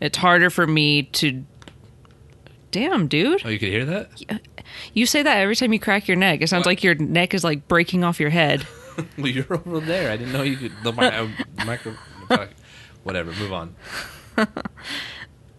[0.00, 1.44] It's harder for me to.
[2.74, 3.40] Damn, dude.
[3.44, 4.10] oh you could hear that
[4.92, 6.42] You say that every time you crack your neck.
[6.42, 6.72] It sounds What?
[6.72, 8.66] like your neck is like breaking off your head.
[9.18, 11.26] well you're over there i didn't know you could the mi- uh,
[11.66, 11.94] micro
[13.02, 13.74] whatever move on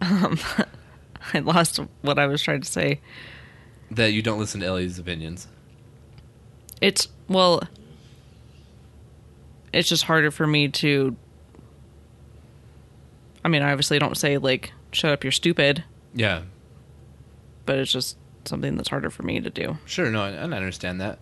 [0.00, 3.00] I lost what I was trying to say.
[3.90, 5.48] that you don't listen to ellie's opinions
[6.80, 7.62] It's, well,
[9.72, 11.16] it's just harder for me to.
[13.44, 16.42] I mean, I obviously don't say, like, shut up, you're stupid, yeah
[17.66, 19.76] but it's just something that's harder for me to do.
[19.84, 21.18] Sure, no, and I understand that.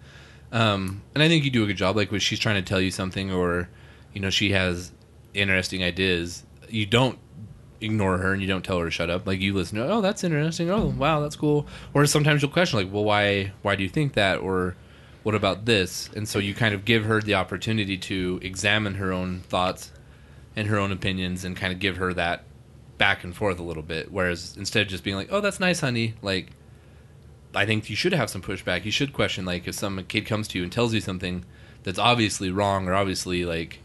[0.53, 1.97] Um, and I think you do a good job.
[1.97, 3.69] Like when she's trying to tell you something, or
[4.13, 4.93] you know, she has
[5.33, 6.45] interesting ideas.
[6.69, 7.19] You don't
[7.81, 9.27] ignore her and you don't tell her to shut up.
[9.27, 9.79] Like you listen.
[9.79, 10.71] Oh, that's interesting.
[10.71, 11.67] Oh, wow, that's cool.
[11.93, 13.53] Or sometimes you'll question, like, well, why?
[13.63, 14.39] Why do you think that?
[14.39, 14.77] Or
[15.23, 16.09] what about this?
[16.15, 19.91] And so you kind of give her the opportunity to examine her own thoughts
[20.55, 22.45] and her own opinions, and kind of give her that
[22.99, 24.13] back and forth a little bit.
[24.13, 26.51] Whereas instead of just being like, "Oh, that's nice, honey," like
[27.55, 28.85] I think you should have some pushback.
[28.85, 31.45] You should question like if some kid comes to you and tells you something
[31.83, 33.81] that's obviously wrong or obviously like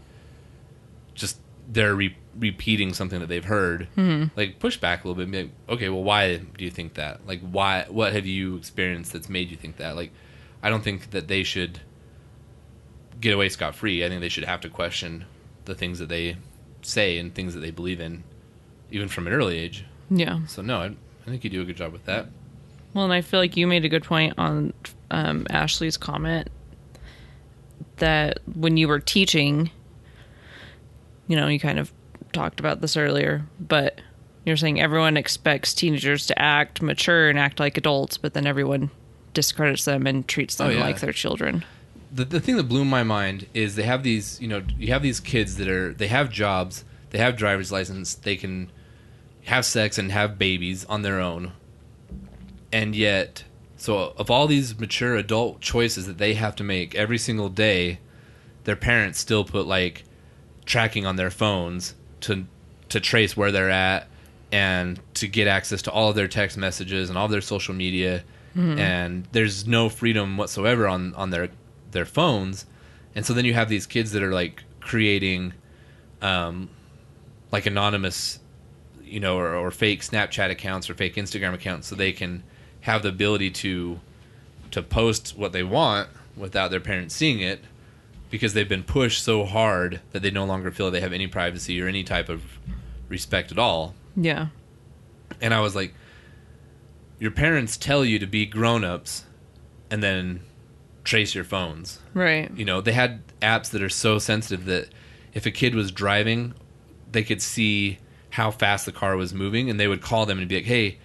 [1.13, 3.87] just they're re- repeating something that they've heard.
[3.95, 4.37] Mm-hmm.
[4.37, 5.23] Like push back a little bit.
[5.23, 7.25] And be like, okay, well, why do you think that?
[7.27, 7.85] Like, why?
[7.89, 9.95] What have you experienced that's made you think that?
[9.95, 10.11] Like,
[10.63, 11.79] I don't think that they should
[13.21, 14.03] get away scot free.
[14.03, 15.25] I think they should have to question
[15.65, 16.37] the things that they
[16.81, 18.23] say and things that they believe in,
[18.91, 19.85] even from an early age.
[20.09, 20.39] Yeah.
[20.47, 22.27] So no, I, I think you do a good job with that.
[22.93, 24.73] Well, and I feel like you made a good point on
[25.11, 26.47] um, Ashley's comment
[27.97, 29.69] that when you were teaching,
[31.27, 31.91] you know, you kind of
[32.33, 34.01] talked about this earlier, but
[34.45, 38.89] you're saying everyone expects teenagers to act mature and act like adults, but then everyone
[39.33, 40.79] discredits them and treats them Oh, yeah.
[40.81, 41.63] like their children.
[42.11, 45.03] the, the thing that blew my mind is they have these you know you have
[45.03, 48.71] these kids that are they have jobs they have driver's license they can
[49.49, 51.51] have sex and have babies on their own.
[52.71, 53.43] And yet
[53.77, 57.99] so of all these mature adult choices that they have to make every single day
[58.65, 60.03] their parents still put like
[60.65, 62.45] tracking on their phones to
[62.89, 64.07] to trace where they're at
[64.51, 68.23] and to get access to all of their text messages and all their social media.
[68.79, 71.49] And there's no freedom whatsoever on on their
[71.91, 72.65] their phones.
[73.15, 75.53] And so then you have these kids that are like creating
[76.21, 76.69] um
[77.51, 78.38] like anonymous
[79.09, 82.43] you know or, or fake snapchat accounts or fake instagram accounts so they can
[82.81, 83.99] have the ability to
[84.71, 87.59] to post what they want without their parents seeing it
[88.29, 91.81] because they've been pushed so hard that they no longer feel they have any privacy
[91.81, 92.43] or any type of
[93.09, 94.47] respect at all Yeah.
[95.41, 95.93] and I was like,
[97.19, 99.25] your parents tell you to be grown-ups
[99.91, 100.41] and then
[101.03, 101.99] trace your phones.
[102.13, 102.49] Right.
[102.55, 104.89] You know, they had apps that are so sensitive that
[105.33, 106.53] if a kid was driving,
[107.11, 107.97] they could see
[108.31, 110.97] how fast the car was moving and they would call them and be like, "Hey,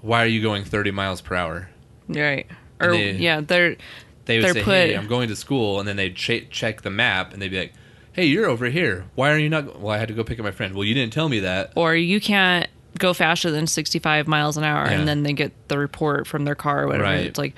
[0.00, 1.68] why are you going 30 miles per hour?"
[2.08, 2.46] Right.
[2.80, 3.76] And Or they- yeah, they're
[4.24, 6.82] They would They're say, put- "Hey, I'm going to school." And then they'd ch- check
[6.82, 7.72] the map and they'd be like,
[8.12, 9.04] "Hey, you're over here.
[9.16, 10.74] Why are you not Well, I had to go pick up my friend.
[10.76, 11.72] Well, you didn't tell me that.
[11.74, 14.92] or you can't go faster than 65 miles an hour Yeah.
[14.98, 17.26] and then they get the report from their car or whatever Right.
[17.26, 17.54] it's like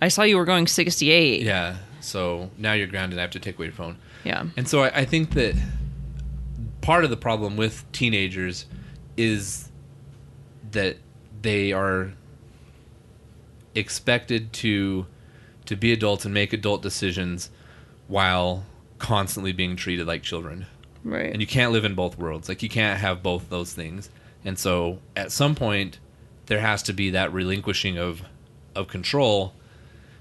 [0.00, 1.76] i saw you were going 68 Yeah.
[2.00, 3.18] So now you're grounded.
[3.18, 3.96] I have to take away your phone.
[4.24, 5.54] yeah And so I, I think that
[6.82, 8.66] part of the problem with teenagers
[9.16, 9.70] is
[10.70, 10.96] that
[11.40, 12.12] they are
[13.74, 15.06] expected to
[15.64, 17.48] to be adults and make adult decisions
[18.08, 18.64] while
[18.98, 20.66] constantly being treated like children.
[21.04, 22.48] right And you can't live in both worlds.
[22.48, 24.10] Like you can't have both those things.
[24.44, 25.98] And so at some point
[26.46, 28.22] there has to be that relinquishing of
[28.74, 29.54] of control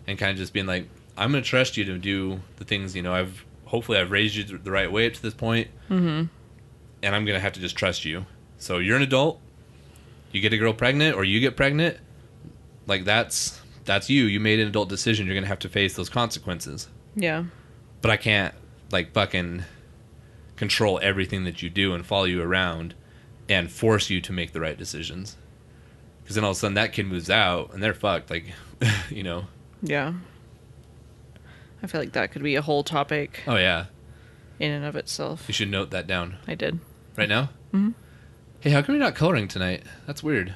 [0.08, 2.95] and kind of just being like I'm going to trust you to do the things,
[2.95, 5.67] you know, I've hopefully I've raised you the right way up to this point.
[5.89, 6.26] mm-hmm.
[7.04, 8.26] And I'm going to have to just trust you.
[8.58, 9.40] So you're an adult.
[10.32, 11.98] You get a girl pregnant or you get pregnant.
[12.88, 14.26] Like that's that's you.
[14.26, 15.26] You made an adult decision.
[15.26, 17.44] You're going to have to face those consequences yeah
[18.02, 18.54] but I can't
[18.90, 19.64] like fucking
[20.56, 22.94] control everything that you do and follow you around
[23.50, 25.36] and force you to make the right decisions.
[26.24, 28.30] Because then all of a sudden that kid moves out and they're fucked.
[28.30, 28.46] Like,
[29.10, 29.46] you know.
[29.84, 30.14] yeah
[31.84, 33.86] i feel like that could be a whole topic Oh yeah,
[34.60, 36.38] in and of itself you should note that down.
[36.48, 36.80] i did
[37.22, 37.50] Right now?
[37.72, 37.90] Mm-hmm.
[38.62, 39.84] Hey, how come you're not coloring tonight?
[40.08, 40.56] That's weird.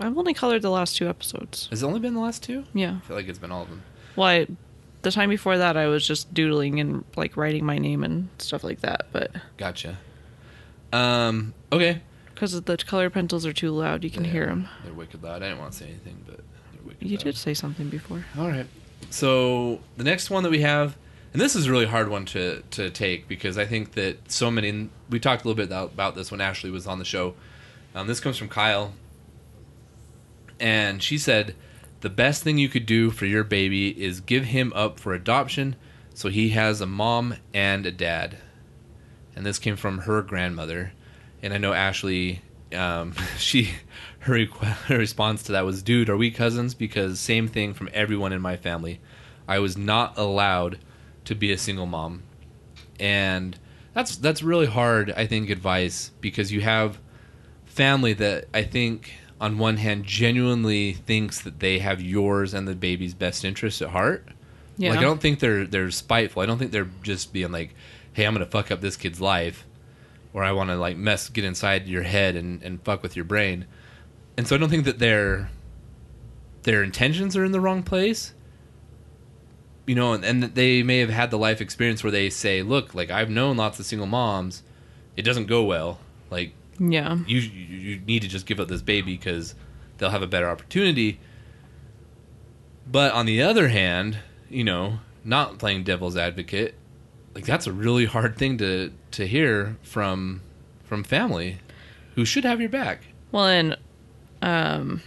[0.00, 1.68] I've only colored the last two episodes.
[1.70, 2.64] Has it only been the last two?
[2.74, 2.96] Yeah.
[2.96, 3.82] I feel like it's been all of them.
[4.16, 4.46] Well, I,
[5.02, 8.64] the time before that, I was just doodling and like writing my name and stuff
[8.64, 9.06] like that.
[9.12, 9.98] But Gotcha.
[10.92, 11.54] Um.
[11.70, 12.00] Okay.
[12.34, 14.32] because the color pencils are too loud, you can hear 'em.
[14.32, 14.68] hear them.
[14.82, 15.44] They're wicked loud.
[15.44, 16.38] I didn't want to say anything, but
[16.72, 17.22] they're wicked You loud.
[17.26, 18.24] did say something before.
[18.36, 18.66] All right.
[19.10, 20.96] So the next one that we have,
[21.32, 24.50] and this is a really hard one to to take because I think that so
[24.50, 24.90] many.
[25.08, 27.34] We talked a little bit about this when Ashley was on the show.
[27.94, 28.94] Um, this comes from Kyle,
[30.58, 31.54] and she said,
[32.00, 35.76] "The best thing you could do for your baby is give him up for adoption,
[36.14, 38.38] so he has a mom and a dad."
[39.36, 40.92] And this came from her grandmother,
[41.42, 42.42] and I know Ashley.
[42.74, 43.70] Um, she
[44.20, 48.32] her her response to that was, "Dude, are we cousins?" Because same thing from everyone
[48.32, 49.00] in my family.
[49.46, 50.78] I was not allowed
[51.24, 52.22] to be a single mom,
[52.98, 53.58] and
[53.94, 55.12] that's that's really hard.
[55.16, 56.98] I think advice because you have
[57.66, 62.74] family that I think on one hand genuinely thinks that they have yours and the
[62.74, 64.26] baby's best interest at heart.
[64.76, 64.90] Yeah.
[64.90, 66.42] Like I don't think they're they're spiteful.
[66.42, 67.74] I don't think they're just being like,
[68.12, 69.66] "Hey, I'm gonna fuck up this kid's life,"
[70.32, 73.24] or "I want to like mess get inside your head and and fuck with your
[73.24, 73.66] brain."
[74.36, 75.50] And so I don't think that their
[76.62, 78.32] their intentions are in the wrong place.
[79.90, 82.94] You know, and, and they may have had the life experience where they say, "Look,
[82.94, 84.62] like I've known lots of single moms,
[85.16, 85.98] it doesn't go well.
[86.30, 87.16] Like Yeah.
[87.26, 89.56] you you you need to just give up this baby because
[89.98, 91.18] they'll have a better opportunity.
[92.86, 96.76] But on the other hand, you know, not playing devil's advocate,
[97.34, 100.40] like that's a really hard thing to to hear from
[100.84, 101.58] from family
[102.14, 103.00] who should have your back.
[103.32, 103.76] Well, and
[104.40, 105.02] um,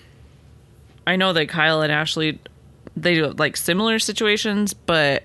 [1.07, 2.39] I know that Kyle and Ashley
[2.95, 5.23] they do like similar situations, but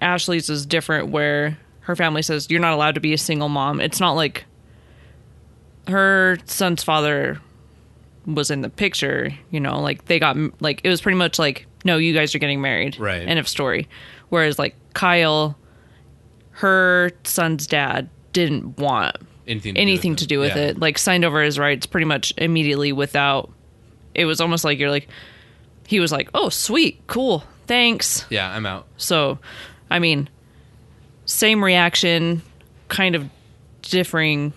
[0.00, 3.80] Ashley's is different where her family says you're not allowed to be a single mom.
[3.80, 4.44] It's not like
[5.88, 7.40] her son's father
[8.26, 11.66] was in the picture, you know, like they got like it was pretty much like
[11.84, 12.98] no, you guys are getting married.
[12.98, 13.20] Right.
[13.28, 13.88] End of story.
[14.30, 15.56] Whereas like Kyle
[16.58, 20.62] her son's dad didn't want Anything to anything do with to do with Yeah.
[20.68, 20.78] it.
[20.78, 23.50] Like signed over his rights pretty much immediately without.
[24.14, 25.08] It was almost like you're like,
[25.86, 28.86] he was like, "Oh, sweet, cool, thanks." Yeah, I'm out.
[28.96, 29.38] So,
[29.90, 30.28] I mean,
[31.26, 32.42] same reaction,
[32.88, 33.28] kind of
[33.82, 34.52] differing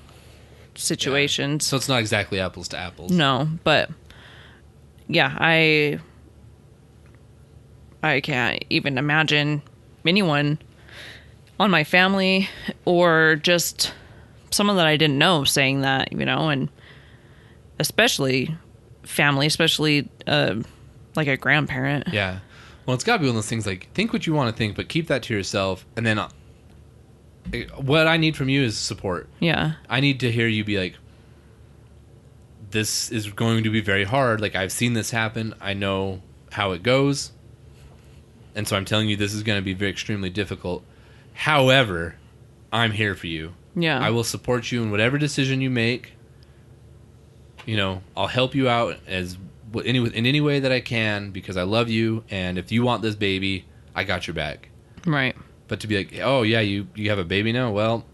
[0.75, 1.65] situations.
[1.65, 3.11] So it's not exactly apples to apples.
[3.11, 3.89] No, but
[5.07, 5.99] yeah, I
[8.03, 9.61] I can't even imagine
[10.05, 10.59] anyone
[11.59, 12.47] on my family
[12.85, 13.93] or just
[14.51, 16.69] someone that I didn't know saying that, you know, and
[17.79, 18.55] especially
[19.07, 20.55] family, especially uh,
[21.15, 22.07] like a grandparent.
[22.11, 22.39] Yeah.
[22.85, 24.57] Well, it's got to be one of those things like think what you want to
[24.57, 25.85] think, but keep that to yourself.
[25.95, 26.29] And then uh,
[27.77, 29.27] what I need from you is support.
[29.39, 29.73] Yeah.
[29.89, 30.95] I need to hear you be like,
[32.69, 34.41] this is going to be very hard.
[34.41, 35.53] Like, I've seen this happen.
[35.61, 37.31] I know how it goes.
[38.55, 40.83] And so I'm telling you, this is going to be very extremely difficult.
[41.33, 42.15] However,
[42.73, 43.53] I'm here for you.
[43.75, 43.99] Yeah.
[43.99, 46.13] I will support you in whatever decision you make.
[47.67, 49.37] You know, I'll help you out as
[49.85, 52.23] any in any way that I can because I love you.
[52.31, 54.69] And if you want this baby, I got your back.
[55.05, 55.35] Right.
[55.67, 57.71] But to be like, oh yeah, you you have a baby now.
[57.71, 58.05] Well,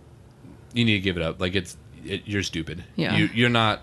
[0.73, 1.39] you need to give it up.
[1.39, 2.83] Like it's it, you're stupid.
[2.95, 3.15] Yeah.
[3.15, 3.81] You, you're not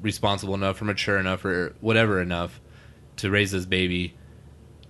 [0.00, 2.60] responsible enough or mature enough or whatever enough
[3.16, 4.14] to raise this baby.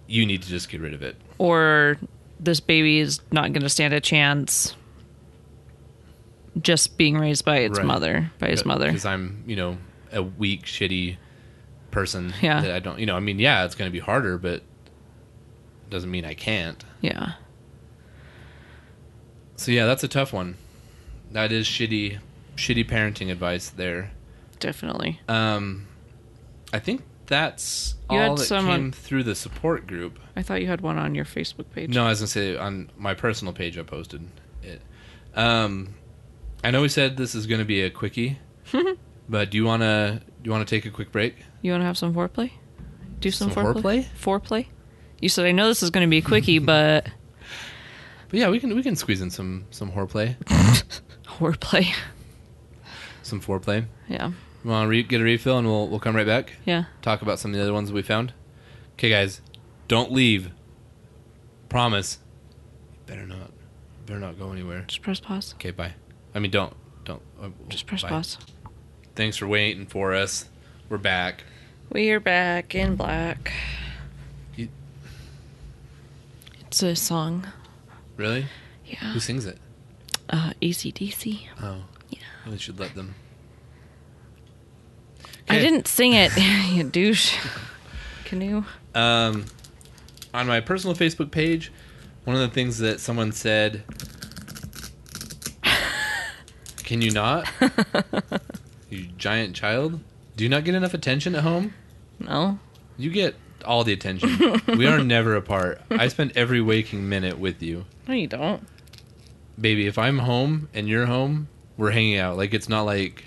[0.07, 1.17] You need to just get rid of it.
[1.39, 1.97] Or
[2.39, 4.77] this baby is not going to stand a chance
[6.61, 7.87] just being raised by its Right.
[7.87, 8.87] mother, by his mother.
[8.87, 9.79] Because I'm, you know,
[10.13, 11.17] a weak, shitty
[11.91, 12.33] person.
[12.43, 12.61] Yeah.
[12.61, 15.91] That I don't, you know, I mean, yeah, it's going to be harder, but it
[15.91, 16.83] doesn't mean I can't.
[17.01, 17.33] Yeah.
[19.57, 20.57] So yeah, that's a tough one.
[21.33, 22.19] That is shitty,
[22.57, 24.13] shitty parenting advice there.
[24.59, 25.21] Definitely.
[25.29, 25.87] Um,
[26.73, 30.19] I think that's You all that someone- came through the support group.
[30.37, 31.91] I thought you had one on your Facebook page.
[31.95, 34.27] No, I was gonna say on my personal page I posted
[34.63, 34.81] it.
[35.35, 35.95] Um,
[36.65, 38.39] I know we said this is gonna be a quickie,
[39.31, 41.37] but do you wanna do you wanna take a quick break?
[41.63, 42.51] You want to have some foreplay?
[43.21, 44.05] Do some, Some foreplay?
[44.19, 44.67] Foreplay?
[45.21, 47.07] You said I know this is going to be a quickie, but
[48.31, 50.37] But yeah, we can we can squeeze in some some foreplay,
[51.39, 51.87] foreplay.
[53.23, 53.85] some foreplay.
[54.09, 54.33] Yeah.
[54.65, 56.55] You want to re- get a refill and we'll we'll come right back.
[56.65, 56.85] Yeah.
[57.03, 58.33] Talk about some of the other ones we found.
[58.95, 59.43] Okay, guys,
[59.89, 60.51] don't leave.
[61.69, 62.19] Promise.
[63.07, 63.51] Better not.
[64.07, 64.85] Better not go anywhere.
[64.89, 65.53] Just press pause.
[65.55, 65.93] Okay, bye.
[66.35, 66.75] I mean, don't
[67.05, 67.23] don't.
[67.43, 68.09] uh, Just press bye.
[68.09, 68.39] pause.
[69.15, 70.47] Thanks for waiting for us.
[70.89, 71.45] We're back.
[71.91, 73.53] We are back in black.
[74.57, 74.69] You-
[76.67, 77.47] It's a song.
[78.17, 78.47] Really?
[78.87, 79.13] Yeah.
[79.13, 79.59] Who sings it?
[80.33, 81.49] uh, ACDC.
[81.61, 82.19] Oh, yeah.
[82.49, 83.15] We should let them.
[85.49, 86.31] I didn't sing it,
[86.71, 87.37] you douche.
[88.25, 88.65] Canoe.
[88.95, 89.47] Um,
[90.33, 91.73] on my personal Facebook page,
[92.25, 93.83] one of the things that someone said,
[96.85, 97.49] "Can you not,
[98.91, 100.01] you giant child?
[100.37, 101.75] Do you not get enough attention at home?
[102.19, 102.59] No.
[102.97, 103.35] You get
[103.65, 104.61] all the attention.
[104.77, 105.81] we are never apart.
[105.91, 108.67] I spend every waking minute with you, No, you don't.
[109.61, 109.87] baby.
[109.87, 112.37] If I'm home and you're home, we're hanging out.
[112.37, 113.25] Like it's not like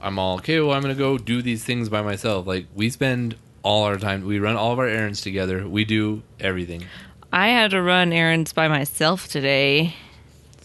[0.00, 0.60] I'm all okay.
[0.60, 2.46] Well, I'm gonna go do these things by myself.
[2.46, 5.66] Like we spend." All our time, we run all of our errands together.
[5.68, 6.84] We do everything.
[7.32, 9.96] I had to run errands by myself today.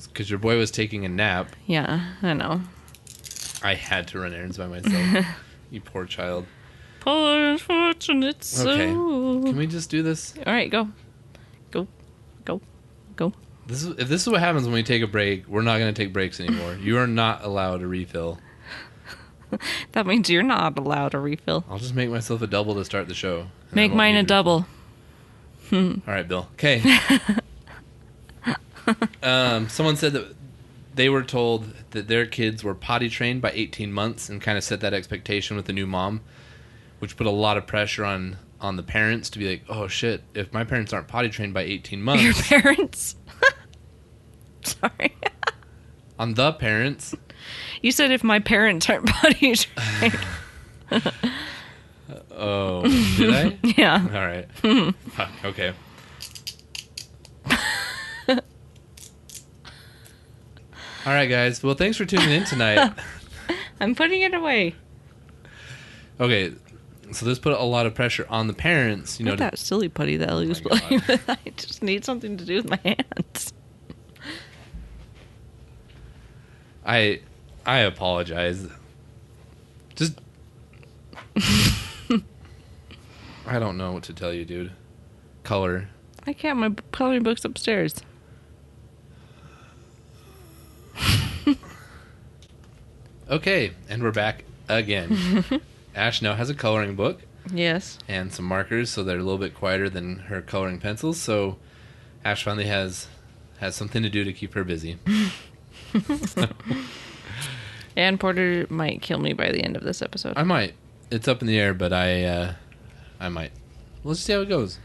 [0.05, 1.49] because your boy was taking a nap.
[1.65, 2.61] Yeah, I know.
[3.63, 5.25] I had to run errands by myself.
[5.71, 6.45] you poor child.
[6.99, 8.69] Poor unfortunate soul.
[8.69, 8.87] Okay.
[9.49, 10.35] Can we just do this?
[10.45, 10.89] All right, go.
[11.71, 11.87] Go.
[12.45, 12.61] Go.
[13.15, 13.33] Go.
[13.67, 15.47] This is if this is what happens when we take a break.
[15.47, 16.75] We're not going to take breaks anymore.
[16.75, 18.39] you are not allowed a refill.
[19.91, 21.65] That means you're not allowed a refill.
[21.69, 23.47] I'll just make myself a double to start the show.
[23.73, 24.65] Make mine a double.
[25.73, 26.47] All right, Bill.
[26.53, 26.81] Okay.
[29.21, 30.40] um, someone said that
[30.93, 34.63] they were told that their kids were potty trained by 18 months and kind of
[34.63, 36.21] set that expectation with the new mom,
[36.99, 40.21] which put a lot of pressure on on the parents to be like, "Oh shit,
[40.35, 43.15] if my parents aren't potty trained by 18 months." Your parents.
[44.63, 45.15] Sorry.
[46.19, 47.15] on the parents,
[47.81, 50.19] You said if my parents aren't potty trained.
[52.31, 52.83] oh,
[53.17, 53.57] did I?
[53.77, 54.07] yeah.
[54.13, 54.93] All right.
[55.45, 55.73] Okay.
[61.05, 61.63] All right, guys.
[61.63, 62.93] Well, thanks for tuning in tonight.
[63.79, 64.75] I'm putting it away.
[66.19, 66.53] Okay,
[67.11, 69.19] so this put a lot of pressure on the parents.
[69.19, 71.27] You know, Not to- that silly putty that I was oh playing with.
[71.29, 73.53] I just need something to do with my hands.
[76.85, 77.21] I
[77.65, 78.67] I apologize.
[79.95, 80.19] Just
[83.47, 84.71] I don't know what to tell you, dude.
[85.43, 85.89] Color.
[86.27, 86.59] I can't.
[86.59, 87.95] My coloring book's upstairs.
[93.29, 95.45] Okay, and we're back again.
[95.95, 97.21] Ash now has a coloring book
[97.53, 97.97] Yes.
[98.09, 101.17] and some markers, so they're a little bit quieter than her coloring pencils.
[101.19, 101.57] So
[102.25, 103.07] Ash finally has
[103.59, 104.97] has something to do to keep her busy.
[107.95, 110.33] And Porter might kill me by the end of this episode.
[110.37, 110.75] I might.
[111.11, 112.53] It's up in the air, but I uh,
[113.19, 113.51] I might.
[114.05, 114.79] Let's see how it goes.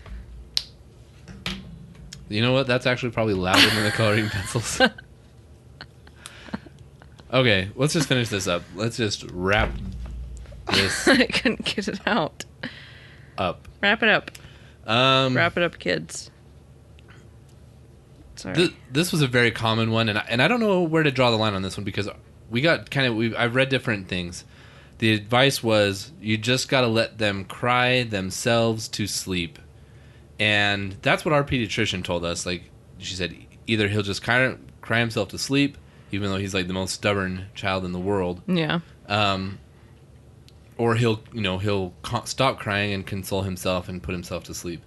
[2.28, 2.66] You know what?
[2.66, 4.80] That's actually probably louder than the coloring pencils.
[7.32, 8.62] Okay, let's just finish this up.
[8.74, 9.70] Let's just wrap
[10.72, 12.44] this I couldn't get it out.
[13.38, 13.68] up.
[13.82, 14.30] Wrap it up.
[14.86, 16.30] Um, Wrap it up, kids.
[18.36, 18.54] Sorry.
[18.54, 21.10] Th- this was a very common one, and I, and I don't know where to
[21.10, 22.08] draw the line on this one because
[22.50, 24.44] we got kind of we I've read different things.
[24.98, 29.58] The advice was you just got to let them cry themselves to sleep,
[30.38, 32.46] and that's what our pediatrician told us.
[32.46, 33.34] Like she said,
[33.66, 35.78] either he'll just kind of cry himself to sleep,
[36.10, 38.80] even though he's like the most stubborn child in the world, yeah.
[39.08, 39.58] um,
[40.78, 44.54] or he'll you know he'll co- stop crying and console himself and put himself to
[44.54, 44.82] sleep.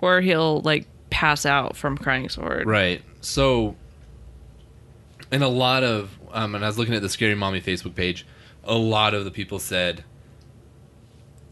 [0.00, 2.66] Or he'll like pass out from crying so hard.
[2.66, 3.02] Right.
[3.20, 3.76] So,
[5.30, 8.26] and a lot of, um, and I was looking at the Scary Mommy Facebook page,
[8.64, 10.04] a lot of the people said,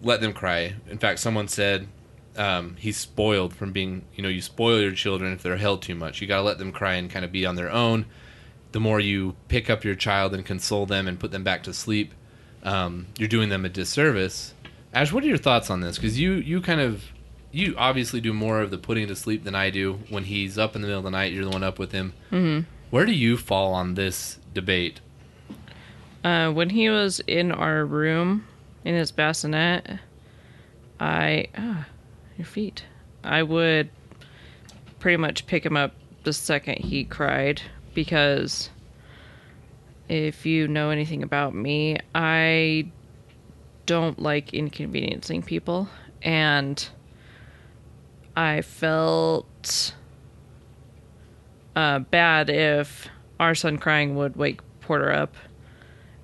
[0.03, 0.75] let them cry.
[0.89, 1.87] In fact, someone said,
[2.37, 5.95] um, he's spoiled from being, you know, you spoil your children if they're held too
[5.95, 6.21] much.
[6.21, 8.07] You got to let them cry and kind of be on their own.
[8.73, 11.75] The more you pick up your child and console them and put them back to
[11.75, 12.15] sleep,
[12.63, 14.55] um, you're doing them a disservice.
[14.93, 15.97] Ash, what are your thoughts on this?
[15.97, 17.05] Because you, you kind of,
[17.53, 20.01] you obviously do more of the putting to sleep than I do.
[20.09, 22.13] When he's up in the middle of the night, you're the one up with him.
[22.31, 22.69] Mm-hmm.
[22.91, 25.01] Where do you fall on this debate?
[26.23, 28.47] Uh, when he was in our room
[28.85, 29.99] in his bassinet,
[30.99, 31.87] I ah,
[32.37, 32.85] your feet.
[33.25, 33.91] I would
[34.99, 35.95] pretty much pick him up
[36.25, 37.63] the second he cried
[38.01, 38.71] because
[40.09, 42.91] if you know anything about me, I
[43.85, 45.87] don't like inconveniencing people.
[46.23, 46.89] And
[48.35, 49.95] I felt
[51.77, 53.07] uh, bad if
[53.39, 55.37] our son crying would wake Porter up.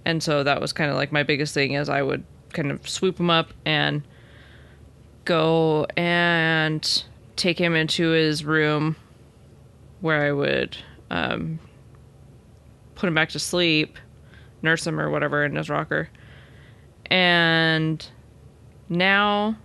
[0.07, 2.25] And so that was kind of like my biggest thing is i would
[2.55, 4.03] kind of swoop him up and
[5.27, 7.05] go and
[7.35, 8.97] take him into his room
[10.01, 10.77] where i would
[11.11, 11.59] um,
[12.97, 13.99] put him back to sleep
[14.63, 16.09] nurse him or whatever in his rocker
[17.11, 18.09] and
[18.89, 19.57] now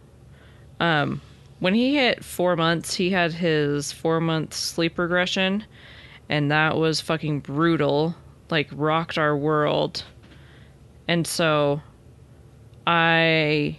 [0.79, 1.21] um,
[1.59, 5.63] when he hit four months he had his four month sleep regression
[6.31, 8.15] and that was fucking brutal.
[8.49, 10.03] Like rocked our world.
[11.07, 11.81] And so
[12.87, 13.77] I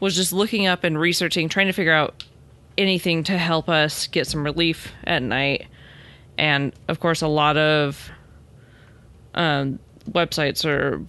[0.00, 2.24] was just looking up and researching, trying to figure out
[2.78, 5.66] anything to help us get some relief at night.
[6.38, 8.10] And of course, a lot of
[9.34, 9.78] um,
[10.10, 11.04] websites or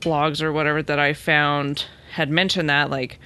[0.00, 3.18] blogs or whatever that I found had mentioned that, like,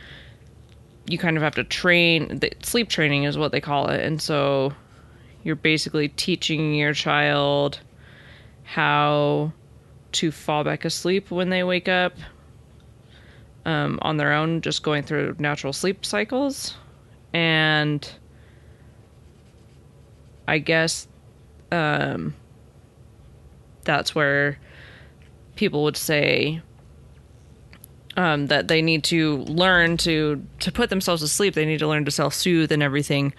[1.06, 4.00] you kind of have to train, the, sleep training is what they call it.
[4.00, 4.72] And so
[5.42, 7.80] you're basically teaching your child
[8.62, 9.52] how
[10.12, 12.12] to fall back asleep when they wake up
[13.64, 16.76] um, on their own, just going through natural sleep cycles.
[17.32, 18.08] And
[20.46, 21.06] I guess
[21.70, 22.34] um,
[23.84, 24.58] that's where
[25.56, 26.60] people would say
[28.16, 31.54] um, that they need to learn to to put themselves to sleep.
[31.54, 33.32] They need to learn to self soothe and everything.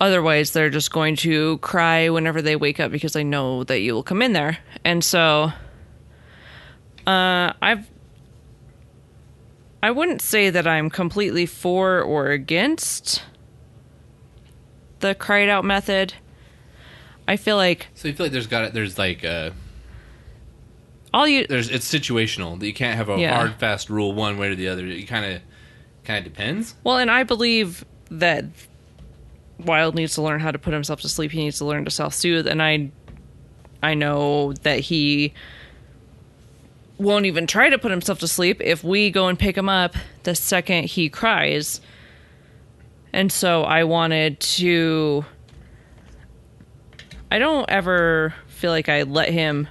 [0.00, 3.92] Otherwise, they're just going to cry whenever they wake up because they know that you
[3.92, 4.56] will come in there.
[4.82, 5.52] And so,
[7.06, 7.90] uh, I've
[9.82, 13.22] I wouldn't say that I'm completely for or against
[15.00, 16.14] the cried out method.
[17.28, 19.50] I feel like So you feel like there's got there's like uh
[21.12, 23.34] all you there's it's situational that you can't have a Yeah.
[23.34, 24.86] hard fast rule one way or the other.
[24.86, 25.42] It kind of
[26.04, 26.74] kind of depends.
[26.84, 28.44] Well, and I believe that
[29.58, 31.30] Wild needs to learn how to put himself to sleep.
[31.32, 32.90] He needs to learn to self soothe, and I,
[33.82, 35.34] I know that he
[36.98, 39.94] won't even try to put himself to sleep if we go and pick him up
[40.22, 41.80] the second he cries.
[43.12, 45.24] And so I wanted to.
[47.30, 49.68] I don't ever feel like I let him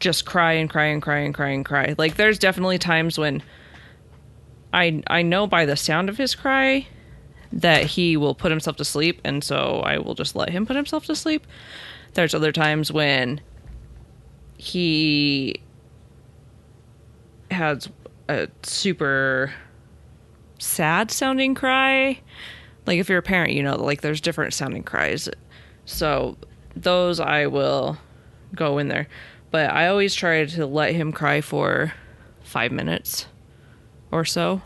[0.00, 1.94] just cry and cry and cry and cry and cry.
[1.96, 3.42] Like there's definitely times when
[4.72, 6.86] I I know by the sound of his cry
[7.52, 10.76] that he will put himself to sleep and so I will just let him put
[10.76, 11.46] himself to sleep.
[12.14, 13.40] There's other times when
[14.56, 15.60] he
[17.50, 17.88] has
[18.28, 19.52] a super
[20.60, 22.20] sad sounding cry.
[22.86, 25.28] Like if you're a parent, you know like there's different sounding cries.
[25.84, 26.36] So
[26.76, 27.98] those I will
[28.54, 29.08] go in there.
[29.50, 31.92] But I always try to let him cry for
[32.42, 33.26] five minutes
[34.12, 34.62] or so.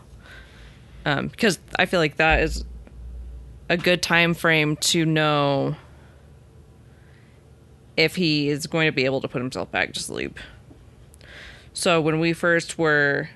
[1.05, 2.65] Um, because I feel like that is
[3.69, 5.75] a good time frame to know
[7.97, 10.39] if he is going to be able to put himself back to sleep.
[11.73, 13.29] So when we first were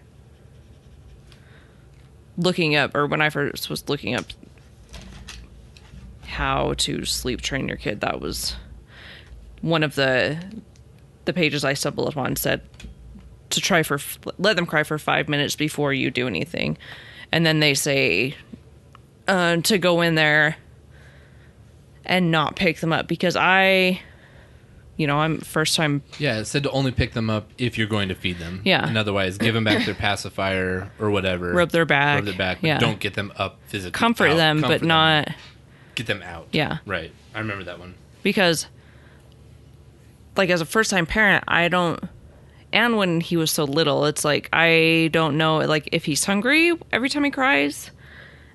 [2.40, 4.26] looking up, or when I first was looking up
[6.24, 8.56] how to sleep train your kid, that was
[9.62, 10.42] one of the
[11.26, 12.62] the pages I stumbled upon said
[13.52, 14.00] to try for
[14.38, 16.78] let them cry for five minutes before you do anything,
[17.32, 18.36] and then they say
[19.28, 20.58] uh, to go in there
[22.06, 24.02] and not pick them up because I,
[25.00, 27.88] you know, I'm first time Yeah, it said to only pick them up if you're
[27.88, 28.62] going to feed them.
[28.66, 28.86] Yeah.
[28.86, 31.54] And otherwise, give them back their pacifier or whatever.
[31.54, 32.18] Rub their back.
[32.18, 32.58] Rub their back.
[32.62, 32.78] But Yeah.
[32.80, 33.98] don't get them up physically.
[33.98, 34.36] comfort out.
[34.38, 35.30] them, Comfort but not
[35.96, 36.50] get them out.
[36.52, 36.80] Yeah.
[36.86, 37.12] Right.
[37.34, 37.96] I remember that one.
[38.24, 38.68] because
[40.36, 42.02] like as a first time parent i don't
[42.72, 46.72] and when he was so little it's like i don't know like if he's hungry
[46.94, 47.92] every time he cries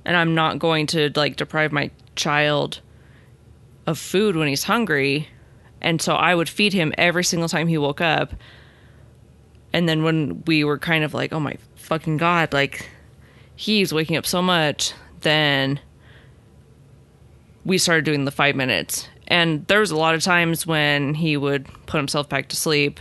[0.07, 2.81] and i'm not going to like deprive my child
[3.87, 5.29] of food when he's hungry
[5.85, 8.35] and so i would feed him every single time he woke up
[9.73, 12.89] and then when we were kind of like oh my fucking god like
[13.55, 15.79] he's waking up so much then
[17.65, 19.09] we started doing the five minutes.
[19.27, 23.01] And there was a lot of times when he would put himself back to sleep.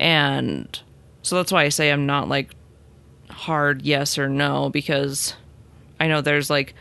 [0.00, 0.78] And
[1.22, 2.54] so that's why I say I'm not like
[3.30, 5.34] hard yes or no because
[6.00, 6.74] I know there's like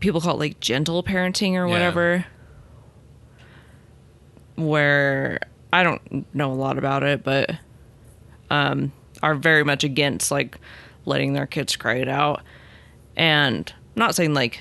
[0.00, 2.26] people call it like gentle parenting or whatever.
[4.56, 5.40] Where
[5.72, 7.50] I don't know a lot about it, but
[8.50, 8.92] um
[9.22, 10.58] are very much against like
[11.06, 12.42] letting their kids cry it out.
[13.16, 14.60] And I'm not saying like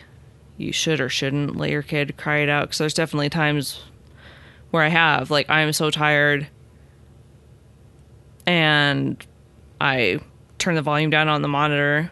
[0.58, 3.82] you should or shouldn't let your kid cry it out because there's definitely times
[4.72, 6.48] where I have like I'm so tired
[8.46, 9.26] and
[9.80, 10.20] I
[10.60, 12.12] turn the volume down on the monitor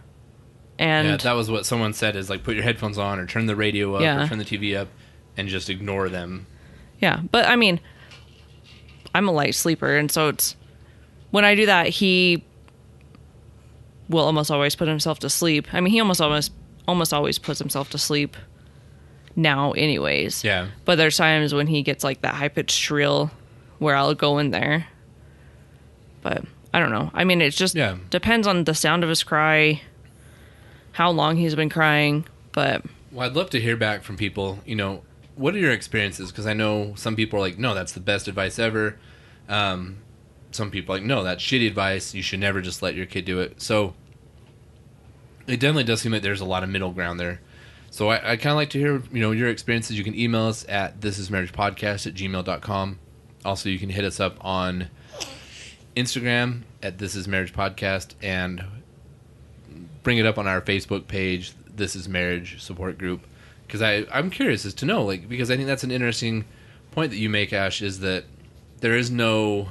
[0.80, 3.46] and yeah, that was what someone said is like put your headphones on or turn
[3.46, 4.24] the radio up Yeah.
[4.24, 4.88] or turn the TV up
[5.38, 6.48] and just ignore them.
[7.02, 7.80] Yeah, but I mean,
[9.14, 10.56] I'm a light sleeper, and so it's
[11.32, 12.44] when I do that, he
[14.10, 15.74] will almost always put himself to sleep.
[15.74, 16.52] I mean, he almost almost
[16.88, 18.36] almost always puts himself to sleep
[19.36, 20.44] now, anyways.
[20.44, 20.68] Yeah.
[20.86, 23.32] But there's times when he gets like that high pitched shrill
[23.80, 24.88] where I'll go in there.
[26.22, 26.44] But
[26.74, 27.10] I don't know.
[27.14, 27.98] I mean, it just Yeah.
[28.10, 29.82] depends on the sound of his cry,
[30.92, 32.26] how long he's been crying.
[32.52, 34.60] But Well, I'd love to hear back from people.
[34.66, 35.02] You know,
[35.36, 36.32] what are your experiences?
[36.32, 38.98] Because I know some people are like, no, that's the best advice ever.
[39.50, 39.98] Um,
[40.52, 42.14] some people are like, no, that's shitty advice.
[42.14, 43.62] You should never just let your kid do it.
[43.62, 43.94] So
[45.48, 47.42] it definitely does seem like there's a lot of middle ground there.
[47.90, 49.98] So I, I kind of like to hear, you know, your experiences.
[49.98, 53.00] You can email us at thisismarriagepodcast at gmail.com.
[53.44, 54.90] Also, you can hit us up on
[55.96, 58.64] Instagram at This Is Marriage Podcast and
[60.04, 63.26] bring it up on our Facebook page, This Is Marriage Support Group.
[63.72, 66.44] Because I I'm curious as to know, like, because I think that's an interesting
[66.92, 68.26] point that you make, Ash, is that
[68.82, 69.70] there is no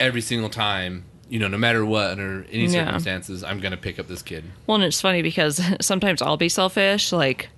[0.00, 2.84] every single time, you know, no matter what under any Yeah.
[2.86, 4.44] circumstances, I'm gonna pick up this kid.
[4.66, 7.12] Well, and it's funny because sometimes I'll be selfish.
[7.12, 7.50] Like,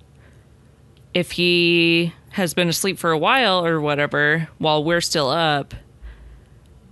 [1.13, 5.73] if he has been asleep for a while or whatever while we're still up,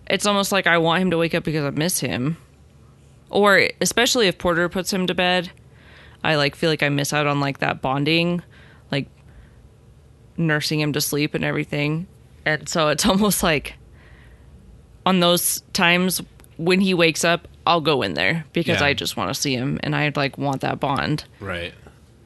[0.09, 2.37] it's almost like I want him to wake up because I miss him.
[3.29, 5.51] Or especially if Porter puts him to bed,
[6.23, 8.41] I like feel like I miss out on like that bonding,
[8.91, 9.07] like
[10.37, 12.07] nursing him to sleep and everything.
[12.45, 13.75] And so it's almost like
[15.05, 16.21] on those times
[16.57, 18.87] when he wakes up, I'll go in there because Yeah.
[18.87, 21.23] I just want to see him and I'd like want that bond.
[21.39, 21.73] Right.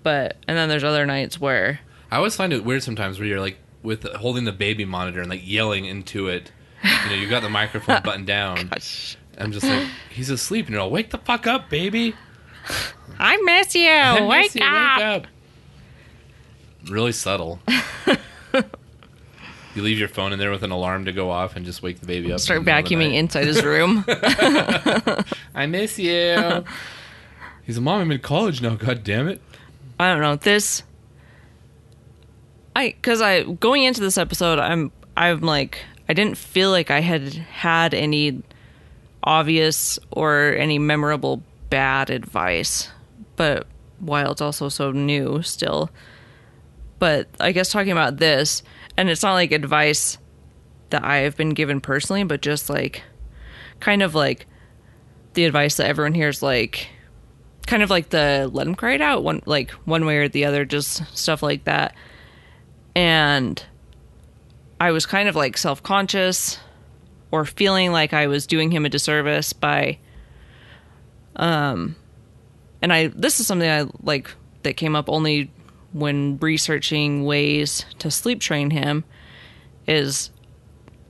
[0.03, 1.79] But and then there's other nights where
[2.11, 5.29] I always find it weird sometimes where you're like with holding the baby monitor and
[5.29, 6.51] like yelling into it.
[6.83, 8.69] You know, you got the microphone buttoned down.
[9.37, 12.13] I'm just like, he's asleep, and you're all, wake the fuck up, baby.
[13.19, 13.89] I miss you.
[13.89, 14.97] I miss Wake, you, up.
[14.97, 15.27] wake up.
[16.89, 17.59] Really subtle.
[19.75, 21.99] you leave your phone in there with an alarm to go off and just wake
[21.99, 22.39] the baby up.
[22.39, 24.03] Start in the middle of the vacuuming inside his room.
[25.55, 26.63] I miss you.
[27.63, 28.01] He's a mom.
[28.01, 28.75] I'm in college now.
[28.75, 29.41] God damn it.
[29.99, 30.83] I don't know this.
[32.75, 36.99] I because I going into this episode, I'm I'm like I didn't feel like I
[36.99, 38.41] had had any
[39.23, 41.41] obvious or any memorable
[41.73, 42.91] bad advice,
[43.35, 43.65] but
[43.97, 45.89] while it's also so new still.
[46.99, 48.61] But I guess talking about this,
[48.95, 50.19] and it's not like advice
[50.91, 53.01] that I have been given personally, but just like
[53.79, 54.45] kind of like
[55.33, 56.89] the advice that everyone hears like
[57.65, 60.45] kind of like the let him cry it out one like one way or the
[60.45, 61.95] other just stuff like that
[62.93, 63.65] and
[64.79, 66.59] i was kind of like self-conscious
[67.31, 69.97] or feeling like i was doing him a disservice by
[71.35, 71.95] um
[72.81, 75.51] and i this is something i like that came up only
[75.91, 79.03] when researching ways to sleep train him
[79.87, 80.31] is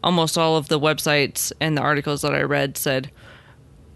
[0.04, 3.12] almost all of the websites and the articles that i read said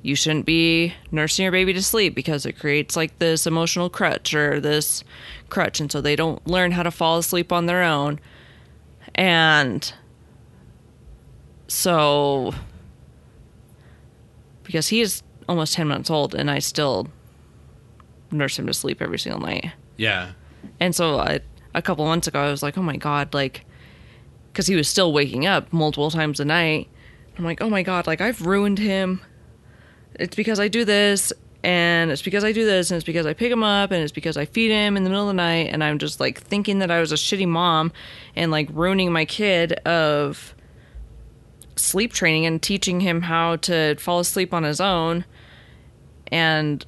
[0.07, 4.33] you shouldn't be nursing your baby to sleep because it creates like this emotional crutch
[4.33, 5.03] or this
[5.49, 5.81] crutch.
[5.81, 8.19] And so they don't learn how to fall asleep on their own.
[9.15, 9.91] And
[11.67, 12.53] so
[14.63, 17.07] because he is almost 10 months old and i still
[18.31, 20.31] nurse him to sleep every single night Yeah.
[20.79, 21.39] and so I,
[21.73, 23.63] a couple months ago, I was like, oh my God, like,
[24.51, 26.89] because he was still waking up multiple times a night.
[27.37, 29.21] I'm like, oh my God, like, I've ruined him.
[30.15, 31.31] It's because I do this,
[31.63, 34.11] and it's because I do this, and it's because I pick him up, and it's
[34.11, 36.79] because I feed him in the middle of the night, and I'm just like thinking
[36.79, 37.91] that I was a shitty mom
[38.35, 40.55] and like ruining my kid of
[41.75, 45.25] sleep training and teaching him how to fall asleep on his own.
[46.31, 46.83] And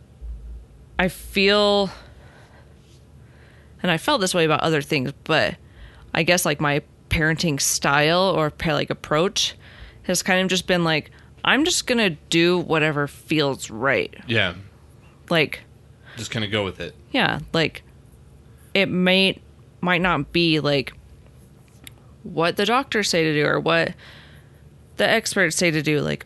[0.98, 1.90] I feel
[3.82, 5.56] and I felt this way about other things, but
[6.14, 9.56] I guess like my parenting style or like approach
[10.04, 11.12] has kind of just been like
[11.44, 14.14] I'm just going to do whatever feels right.
[14.28, 14.56] Yeah.
[15.30, 15.62] Like
[16.18, 16.94] Just kind of go with it.
[17.12, 17.84] yeah, like
[18.74, 19.40] it may
[19.82, 20.94] might not be like
[22.24, 23.94] what the doctors say to do or what
[24.98, 26.26] the experts say to do like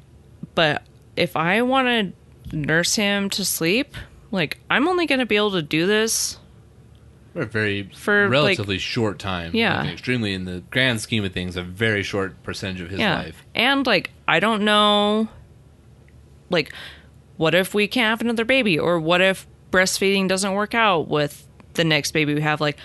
[0.56, 0.82] but
[1.16, 2.14] if I want to
[2.54, 3.96] nurse him to sleep,
[4.32, 6.38] like I'm only going to be able to do this
[7.34, 9.52] For a very For, like- relatively short time.
[9.56, 9.82] Yeah.
[9.82, 13.44] Like, extremely in the grand scheme of things, a very short percentage of his life.
[13.56, 15.28] And like I don't know
[16.50, 16.72] like
[17.38, 21.48] what if we can't have another baby or what if breastfeeding doesn't work out with
[21.74, 22.78] the next baby we have like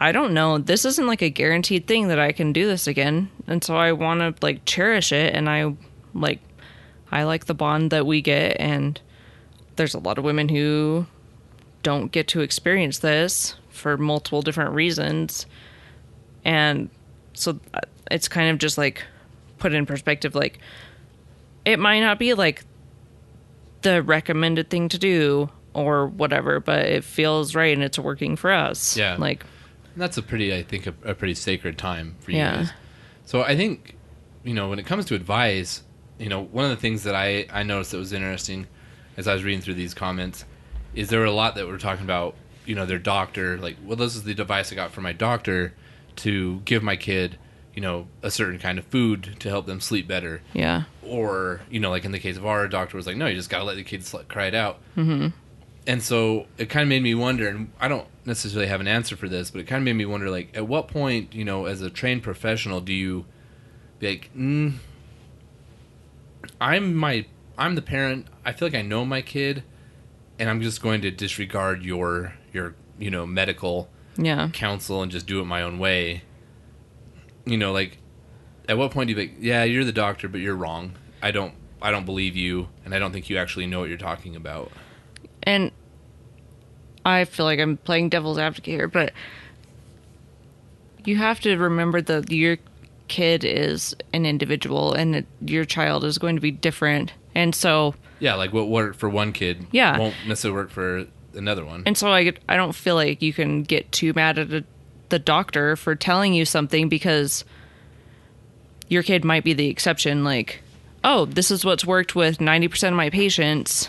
[0.00, 0.58] I don't know.
[0.58, 3.32] This isn't like a guaranteed thing that I can do this again.
[3.48, 5.74] And so I want to like cherish it and I
[6.14, 6.38] like
[7.10, 9.00] I like the bond that we get and
[9.78, 11.06] there's a lot of women who
[11.82, 15.46] don't get to experience this for multiple different reasons.
[16.44, 16.90] And
[17.32, 19.04] so uh, it's kind of just like
[19.58, 20.58] put in perspective like
[21.64, 22.64] it might not be like
[23.82, 28.50] the recommended thing to do or whatever, but it feels right and it's working for
[28.50, 28.96] us.
[28.96, 29.16] Yeah.
[29.18, 29.44] Like
[29.94, 32.56] And that's a pretty, I think, a, a pretty sacred time for you Yeah.
[32.56, 32.70] guys.
[33.26, 33.96] So I think,
[34.42, 35.82] you know, when it comes to advice,
[36.18, 38.66] you know, one of the things that I, I noticed that was interesting
[39.18, 40.46] as I was reading through these comments
[40.94, 43.96] is there were a lot that were talking about, you know their doctor like well
[43.96, 45.72] this is the device I got from my doctor
[46.16, 47.38] to give my kid
[47.74, 50.82] you know a certain kind of food to help them sleep better Yeah.
[51.02, 53.48] or you know like in the case of our doctor was like no you just
[53.48, 55.28] got to let the kids cry it out mm-hmm.
[55.86, 59.16] and so it kind of made me wonder and i don't necessarily have an answer
[59.16, 61.64] for this but it kind of made me wonder like at what point you know
[61.64, 63.24] as a trained professional do you
[63.98, 64.74] be like mm,
[66.60, 67.24] i'm my
[67.58, 69.62] i'm the parent i feel like i know my kid
[70.38, 74.48] and i'm just going to disregard your your you know medical Yeah.
[74.52, 76.22] counsel and just do it my own way.
[77.44, 77.98] You know, like
[78.68, 80.92] at what point do you be like, yeah, you're the doctor, but you're wrong.
[81.22, 83.96] I don't I don't believe you and I don't think you actually know what you're
[83.98, 84.70] talking about.
[85.44, 85.70] And
[87.06, 89.12] I feel like I'm playing devil's advocate here, but
[91.04, 92.58] you have to remember that your
[93.06, 97.12] kid is an individual and your child is going to be different.
[97.38, 99.96] And so Yeah, like what worked for one kid Yeah.
[99.96, 101.84] won't necessarily work for another one.
[101.86, 104.64] and so I I don't feel like you can get too mad at a,
[105.08, 107.44] the doctor for telling you something because
[108.88, 110.60] your kid might be the exception like
[111.04, 113.88] oh this is what's worked with 90% of my patients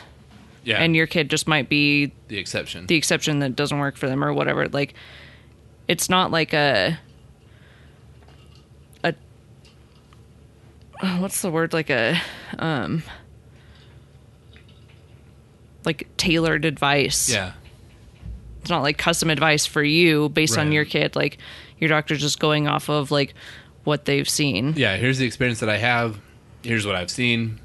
[0.64, 0.78] yeah.
[0.78, 2.86] and your kid just might be the exception.
[2.86, 4.94] the exception that doesn't work for them or whatever like
[5.88, 7.00] it's not like a
[9.04, 9.14] a
[11.18, 12.20] what's the word like a
[12.60, 13.02] um
[15.86, 17.54] like tailored advice yeah.
[18.62, 21.38] it's not like custom advice for you based on your kid like
[21.78, 23.34] your doctor's just going off of like
[23.84, 26.20] what they've seen Yeah, here's the experience that I have.
[26.62, 27.60] Here's what I've seen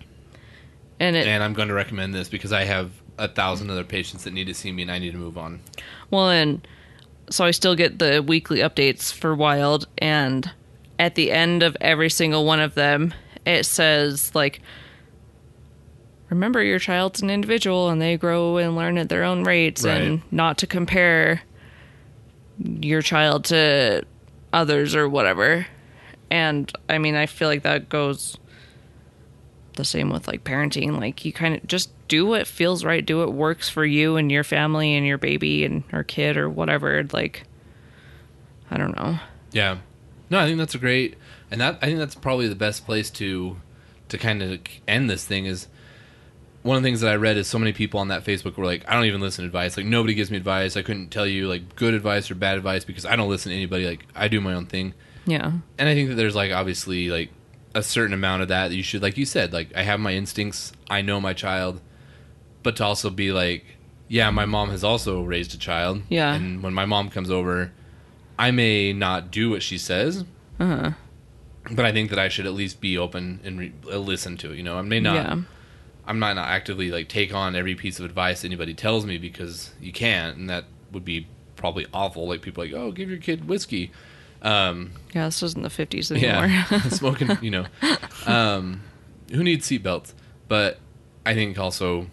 [1.00, 4.24] and it and I'm going to recommend this because I have a thousand other patients
[4.24, 5.60] that need to see me and I need to move on.
[6.10, 6.66] Well, and
[7.30, 10.50] so I still get the weekly updates for Wild, and
[10.98, 13.14] at the end of every single one of them,
[13.46, 14.60] it says, like,
[16.30, 20.22] remember your child's an individual and they grow and learn at their own rates, and
[20.30, 21.42] not to compare
[22.58, 24.04] your child to
[24.52, 25.66] others or whatever.
[26.30, 28.36] And I mean, I feel like that goes
[29.74, 30.98] the same with like parenting.
[30.98, 34.30] Like, you kind of just do what feels right, do what works for you and
[34.30, 37.04] your family and your baby and or kid or whatever.
[37.12, 37.44] Like,
[38.70, 39.18] I don't know.
[39.52, 39.78] Yeah.
[40.30, 41.16] No, I think that's a great,
[41.50, 43.56] and that I think that's probably the best place to
[44.08, 45.68] to kind of end this thing is.
[46.64, 48.64] One of the things that I read is so many people on that Facebook were
[48.64, 49.76] like, I don't even listen to advice.
[49.76, 50.76] Like nobody gives me advice.
[50.76, 53.56] I couldn't tell you like good advice or bad advice because I don't listen to
[53.56, 53.86] anybody.
[53.86, 54.94] Like I do my own thing.
[55.26, 55.52] Yeah.
[55.78, 57.30] And I think that there's like obviously like
[57.74, 60.14] a certain amount of that that you should like you said like I have my
[60.14, 60.72] instincts.
[60.88, 61.80] I know my child,
[62.62, 63.64] but to also be like,
[64.08, 66.00] yeah, my mom has also raised a child.
[66.08, 66.34] Yeah.
[66.34, 67.72] And when my mom comes over,
[68.38, 70.24] I may not do what she says,
[70.58, 70.92] Uh-huh.
[71.70, 74.52] but I think that I should at least be open and re- uh, listen to
[74.52, 74.56] it.
[74.56, 75.14] You know, I may not.
[75.14, 75.36] Yeah.
[76.06, 79.72] I'm not, not actively like take on every piece of advice anybody tells me because
[79.80, 81.26] you can't, and that would be
[81.56, 82.28] probably awful.
[82.28, 83.90] Like people are like, oh, give your kid whiskey.
[84.42, 86.46] Um, Yeah, this wasn't the 50s anymore.
[86.46, 87.38] yeah, smoking.
[87.40, 87.66] You know,
[88.26, 88.82] um,
[89.30, 90.12] who needs seatbelts?
[90.48, 90.78] But
[91.24, 92.08] I think also,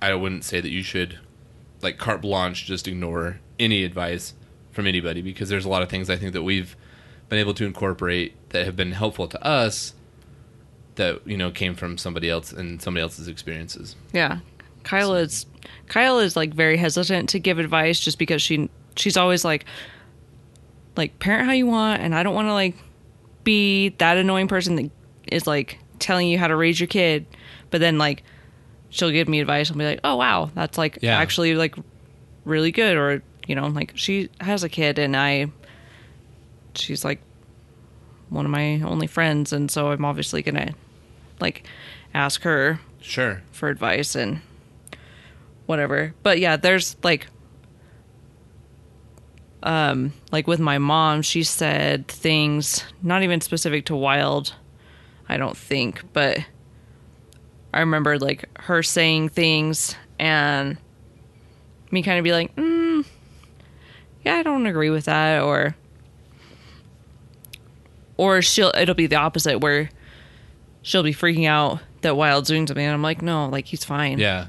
[0.00, 1.18] I wouldn't say that you should
[1.82, 4.34] like carte blanche just ignore any advice
[4.72, 6.76] from anybody because there's a lot of things I think that we've
[7.28, 9.92] been able to incorporate that have been helpful to us
[10.98, 13.96] that you know came from somebody else and somebody else's experiences.
[14.12, 14.38] yeah.
[14.84, 15.44] Kyle is
[15.88, 19.64] Kyle is like very hesitant to give advice just because she she's always like
[20.96, 22.74] like parent how you want and I don't want to like
[23.44, 24.90] be that annoying person that
[25.30, 27.26] is like telling you how to raise your kid
[27.70, 28.22] but then like
[28.88, 31.18] she'll give me advice and be like oh wow that's like Yeah.
[31.18, 31.74] actually like
[32.44, 35.50] really good or you know like she has a kid and I
[36.74, 37.20] she's like
[38.30, 40.74] one of my only friends and so I'm obviously going to
[41.40, 41.66] like
[42.14, 43.42] ask her Sure.
[43.52, 44.40] for advice and
[45.66, 46.14] whatever.
[46.22, 47.26] But yeah, there's like
[49.62, 54.54] um like with my mom, she said things not even specific to wild,
[55.28, 56.38] I don't think, but
[57.72, 60.78] I remember like her saying things and
[61.90, 63.04] me kind of be like, mm,
[64.24, 65.74] yeah, I don't agree with that or
[68.16, 69.90] or she'll it'll be the opposite where
[70.88, 74.18] she'll be freaking out that Wild's doing something, and I'm like, no, like he's fine.
[74.18, 74.46] Yeah.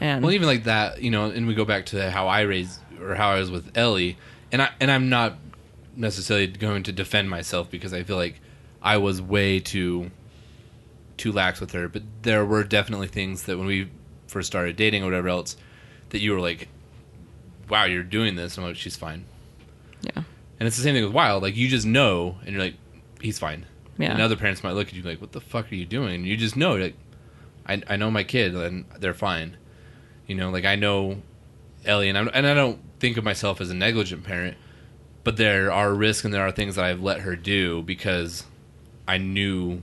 [0.00, 2.80] And Well, even like that, you know, and we go back to how I raised
[3.02, 4.16] or how I was with Ellie,
[4.50, 5.36] and I and I'm not
[5.94, 8.40] necessarily going to defend myself because I feel like
[8.80, 10.10] I was way too
[11.18, 13.90] too lax with her, but there were definitely things that when we
[14.28, 15.56] first started dating or whatever else
[16.10, 16.68] that you were like,
[17.68, 19.24] "Wow, you're doing this." I'm like, "She's fine,"
[20.00, 20.22] yeah,
[20.60, 21.42] and it's the same thing with Wild.
[21.42, 22.76] Like you just know, and you're like,
[23.20, 23.66] "He's fine."
[23.98, 24.12] Yeah.
[24.12, 26.26] And other parents might look at you like, "What the fuck are you doing?" And
[26.26, 26.94] you just know, like,
[27.66, 29.56] I I know my kid and they're fine.
[30.26, 31.22] You know, like I know
[31.84, 34.56] Ellie, and I'm, and I don't think of myself as a negligent parent,
[35.24, 38.44] but there are risks and there are things that I've let her do because
[39.06, 39.82] I knew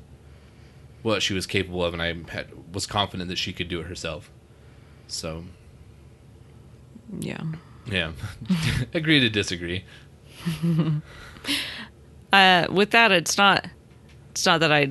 [1.01, 3.87] what she was capable of, and I had, was confident that she could do it
[3.87, 4.29] herself.
[5.07, 5.43] So,
[7.19, 7.41] Yeah.
[7.85, 8.11] yeah,
[8.93, 9.83] agree to disagree.
[12.33, 13.65] Uh, with that, it's not.
[14.35, 14.89] It's not that I.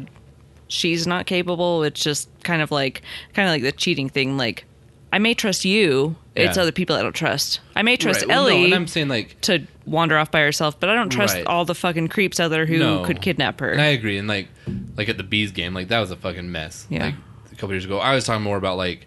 [0.69, 1.83] She's not capable.
[1.85, 3.03] It's just kind of like,
[3.35, 4.37] kind of like the cheating thing.
[4.39, 4.65] Like,
[5.13, 6.17] I may trust you.
[6.35, 7.61] It's other people I don't trust.
[7.77, 10.41] I may trust Right, well, no, Ellie and I'm saying like to wander off by
[10.41, 11.47] herself, but I don't trust Right.
[11.47, 13.05] all the fucking creeps out there who No.
[13.05, 13.71] could kidnap her.
[13.71, 14.19] And I agree.
[14.19, 14.49] And like,
[14.97, 16.87] like at the bees game, like that was a fucking mess.
[16.91, 17.05] Yeah.
[17.05, 17.15] Like
[17.53, 19.07] a couple years ago, I was talking more about like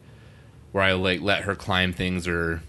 [0.71, 2.61] where I like let her climb things or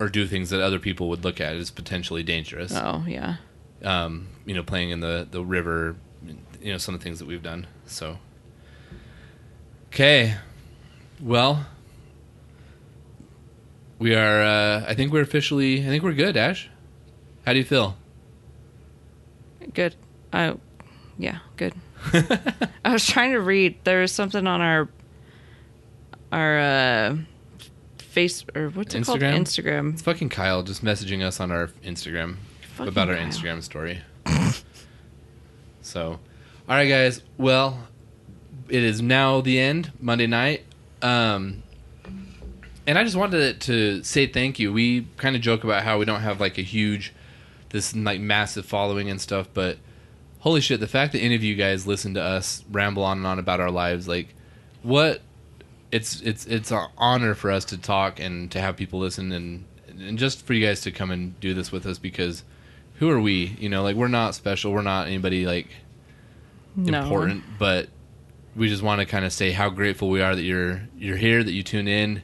[0.00, 2.72] or do things that other people would look at as potentially dangerous.
[2.74, 3.36] oh yeah.
[3.84, 5.94] Um, you know, playing in the the river,
[6.66, 7.68] you know, some of the things that we've done.
[7.86, 8.18] So,
[9.88, 10.34] okay,
[11.22, 11.64] well,
[14.00, 14.42] we are.
[14.42, 15.80] Uh, I think we're officially.
[15.80, 16.36] I think we're good.
[16.36, 16.68] Ash,
[17.46, 17.96] how do you feel?
[19.74, 19.94] Good.
[20.32, 20.56] I,
[21.16, 21.74] yeah, good.
[22.84, 23.76] I was trying to read.
[23.84, 24.88] There was something on our
[26.32, 27.16] our uh,
[27.98, 29.20] face or what's it called?
[29.20, 29.36] Instagram?
[29.36, 29.92] Instagram.
[29.92, 32.38] It's fucking Kyle just messaging us on our Instagram
[32.74, 33.24] Fucking about our Kyle.
[33.24, 34.00] Instagram story.
[35.80, 36.18] so,
[36.68, 37.22] all right, guys.
[37.38, 37.78] Well,
[38.68, 40.64] it is now the end Monday night,
[41.00, 41.62] um,
[42.86, 44.72] and I just wanted to say thank you.
[44.72, 47.12] We kind of joke about how we don't have like a huge,
[47.70, 49.78] this like massive following and stuff, but
[50.40, 53.26] holy shit, the fact that any of you guys listen to us ramble on and
[53.26, 54.34] on about our lives, like
[54.82, 55.20] what
[55.92, 59.64] it's it's it's an honor for us to talk and to have people listen and
[59.88, 62.42] and just for you guys to come and do this with us because
[62.94, 63.56] who are we?
[63.58, 64.72] You know, like we're not special.
[64.72, 65.68] We're not anybody like
[66.76, 67.02] No.
[67.02, 67.88] important, but
[68.54, 71.42] we just want to kind of say how grateful we are that you're you're here,
[71.42, 72.22] that you tune in.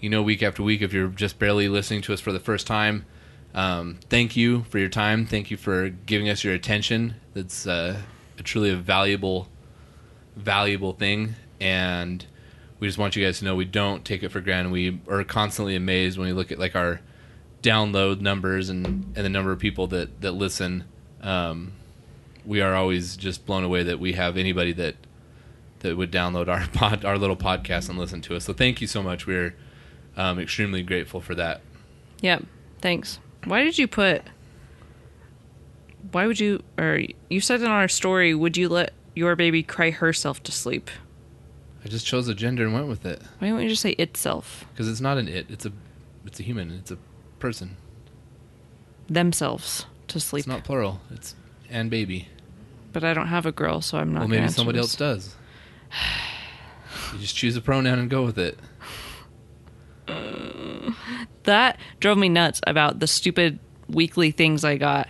[0.00, 0.82] You know, week after week.
[0.82, 3.06] If you're just barely listening to us for the first time,
[3.54, 5.24] um, thank you for your time.
[5.26, 7.14] Thank you for giving us your attention.
[7.32, 8.02] That's uh,
[8.38, 9.48] a truly a valuable,
[10.36, 12.24] valuable thing, and
[12.78, 14.70] we just want you guys to know we don't take it for granted.
[14.70, 17.00] We are constantly amazed when we look at like our
[17.62, 18.86] download numbers and
[19.16, 20.84] and the number of people that that listen.
[21.22, 21.72] Um,
[22.46, 24.96] we are always just blown away that we have anybody that
[25.80, 28.44] that would download our pod, our little podcast and listen to us.
[28.44, 29.26] So thank you so much.
[29.26, 29.54] We're
[30.16, 31.60] um, extremely grateful for that.
[32.22, 32.44] Yep.
[32.80, 33.18] Thanks.
[33.44, 34.22] Why did you put?
[36.12, 36.62] Why would you?
[36.78, 40.90] Or you said in our story, would you let your baby cry herself to sleep?
[41.84, 44.64] I just chose a gender and went with it Why don't you just say itself,
[44.72, 45.46] because it's not an it.
[45.48, 45.72] It's a
[46.24, 46.72] it's a human.
[46.72, 46.98] It's a
[47.38, 47.76] person.
[49.08, 50.40] themselves to sleep?
[50.40, 51.00] It's not plural.
[51.10, 51.34] It's
[51.70, 52.28] and baby.
[52.96, 54.20] But I don't have a girl, so I'm not.
[54.20, 54.86] well, maybe somebody this.
[54.86, 55.34] else does.
[57.12, 58.58] You just choose a pronoun and go with it.
[61.42, 65.08] That drove me nuts about the stupid weekly things I got.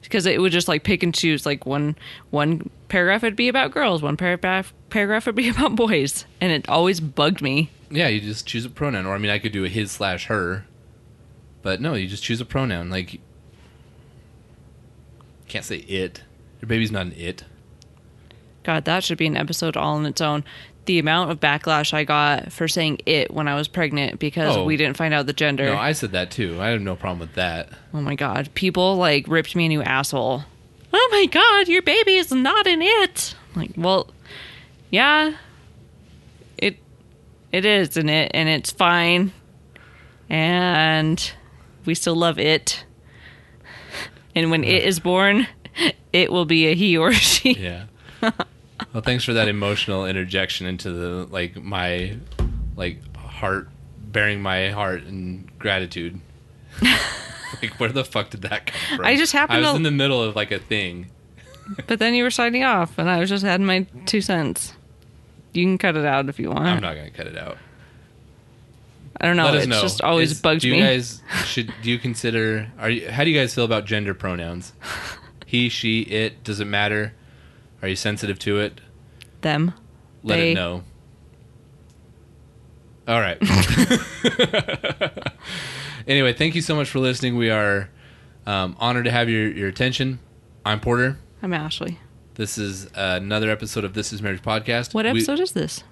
[0.00, 1.44] Because it would just like pick and choose.
[1.44, 1.96] Like one
[2.30, 6.68] one paragraph would be about girls, one paragraph paragraph would be about boys, and it
[6.68, 7.68] always bugged me.
[7.90, 9.06] Yeah, you just choose a pronoun.
[9.06, 10.66] Or I mean, I could do a his slash her,
[11.62, 12.90] but no, you just choose a pronoun.
[12.90, 13.20] Like,
[15.48, 16.22] can't say it.
[16.66, 17.44] Your baby's not an it.
[18.64, 20.42] God, that should be an episode all on its own.
[20.86, 24.64] The amount of backlash I got for saying it when I was pregnant because Oh.
[24.64, 25.66] we didn't find out the gender.
[25.66, 26.60] No, I said that too.
[26.60, 27.68] I have no problem with that.
[27.94, 28.48] oh my God.
[28.54, 30.42] People like ripped me a new asshole.
[30.92, 33.34] Oh my God, your baby is not an it.
[33.54, 34.08] Like, well,
[34.90, 35.34] yeah,
[36.58, 36.78] it
[37.52, 39.32] it is an it, and it's fine.
[40.28, 41.32] And
[41.84, 42.84] we still love it.
[44.34, 45.46] And when it is born,
[46.12, 47.52] it will be a he or she.
[47.52, 47.84] Yeah.
[48.22, 52.16] well, thanks for that emotional interjection into the like my
[52.76, 53.68] like heart,
[54.00, 56.20] bearing my heart in gratitude.
[56.82, 59.06] like, where the fuck did that come from?
[59.06, 61.10] I just happened I was to- in the middle of like a thing.
[61.88, 64.72] But then you were signing off, and I was just adding my two cents.
[65.52, 66.60] You can cut it out if you want.
[66.60, 67.58] I'm not gonna cut it out.
[69.20, 69.52] I don't know.
[69.52, 69.80] It's know.
[69.82, 70.80] just always Is- bugged do you me.
[70.80, 74.74] guys should do you consider are you how do you guys feel about gender pronouns?
[75.46, 77.14] He, she, it, does it matter?
[77.80, 78.80] Are you sensitive to it?
[79.40, 79.72] Them.
[80.22, 80.82] Let They- it know.
[83.08, 83.38] All right.
[86.08, 87.36] anyway, thank you so much for listening.
[87.36, 87.88] We are
[88.46, 90.18] um, honored to have your, your attention.
[90.64, 91.18] I'm Porter.
[91.40, 92.00] I'm Ashley.
[92.34, 94.92] This is another episode of This Is Marriage Podcast.
[94.92, 95.84] What We- episode is this?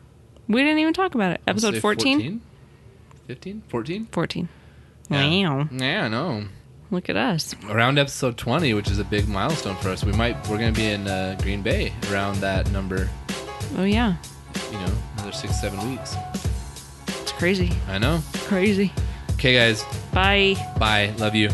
[0.48, 1.40] We didn't even talk about it.
[1.46, 2.42] Episode say 14?
[3.28, 3.62] 15?
[3.68, 4.09] 14?
[4.11, 4.48] 14.
[5.09, 5.48] Yeah.
[5.48, 5.68] Wow.
[5.70, 6.44] Yeah, I know.
[6.95, 7.57] Look at us.
[7.68, 10.05] Around episode 20, which is a big milestone for us.
[10.05, 13.11] We might, we're going to be in uh, Green Bay around that number,
[13.76, 14.14] Oh, yeah.
[14.70, 16.14] you know, another six, seven weeks.
[17.09, 17.72] It's crazy.
[17.88, 18.22] I know.
[18.47, 18.92] Crazy.
[19.32, 19.84] Okay, guys.
[20.12, 20.55] Bye.
[20.78, 21.12] Bye.
[21.18, 21.51] Love you.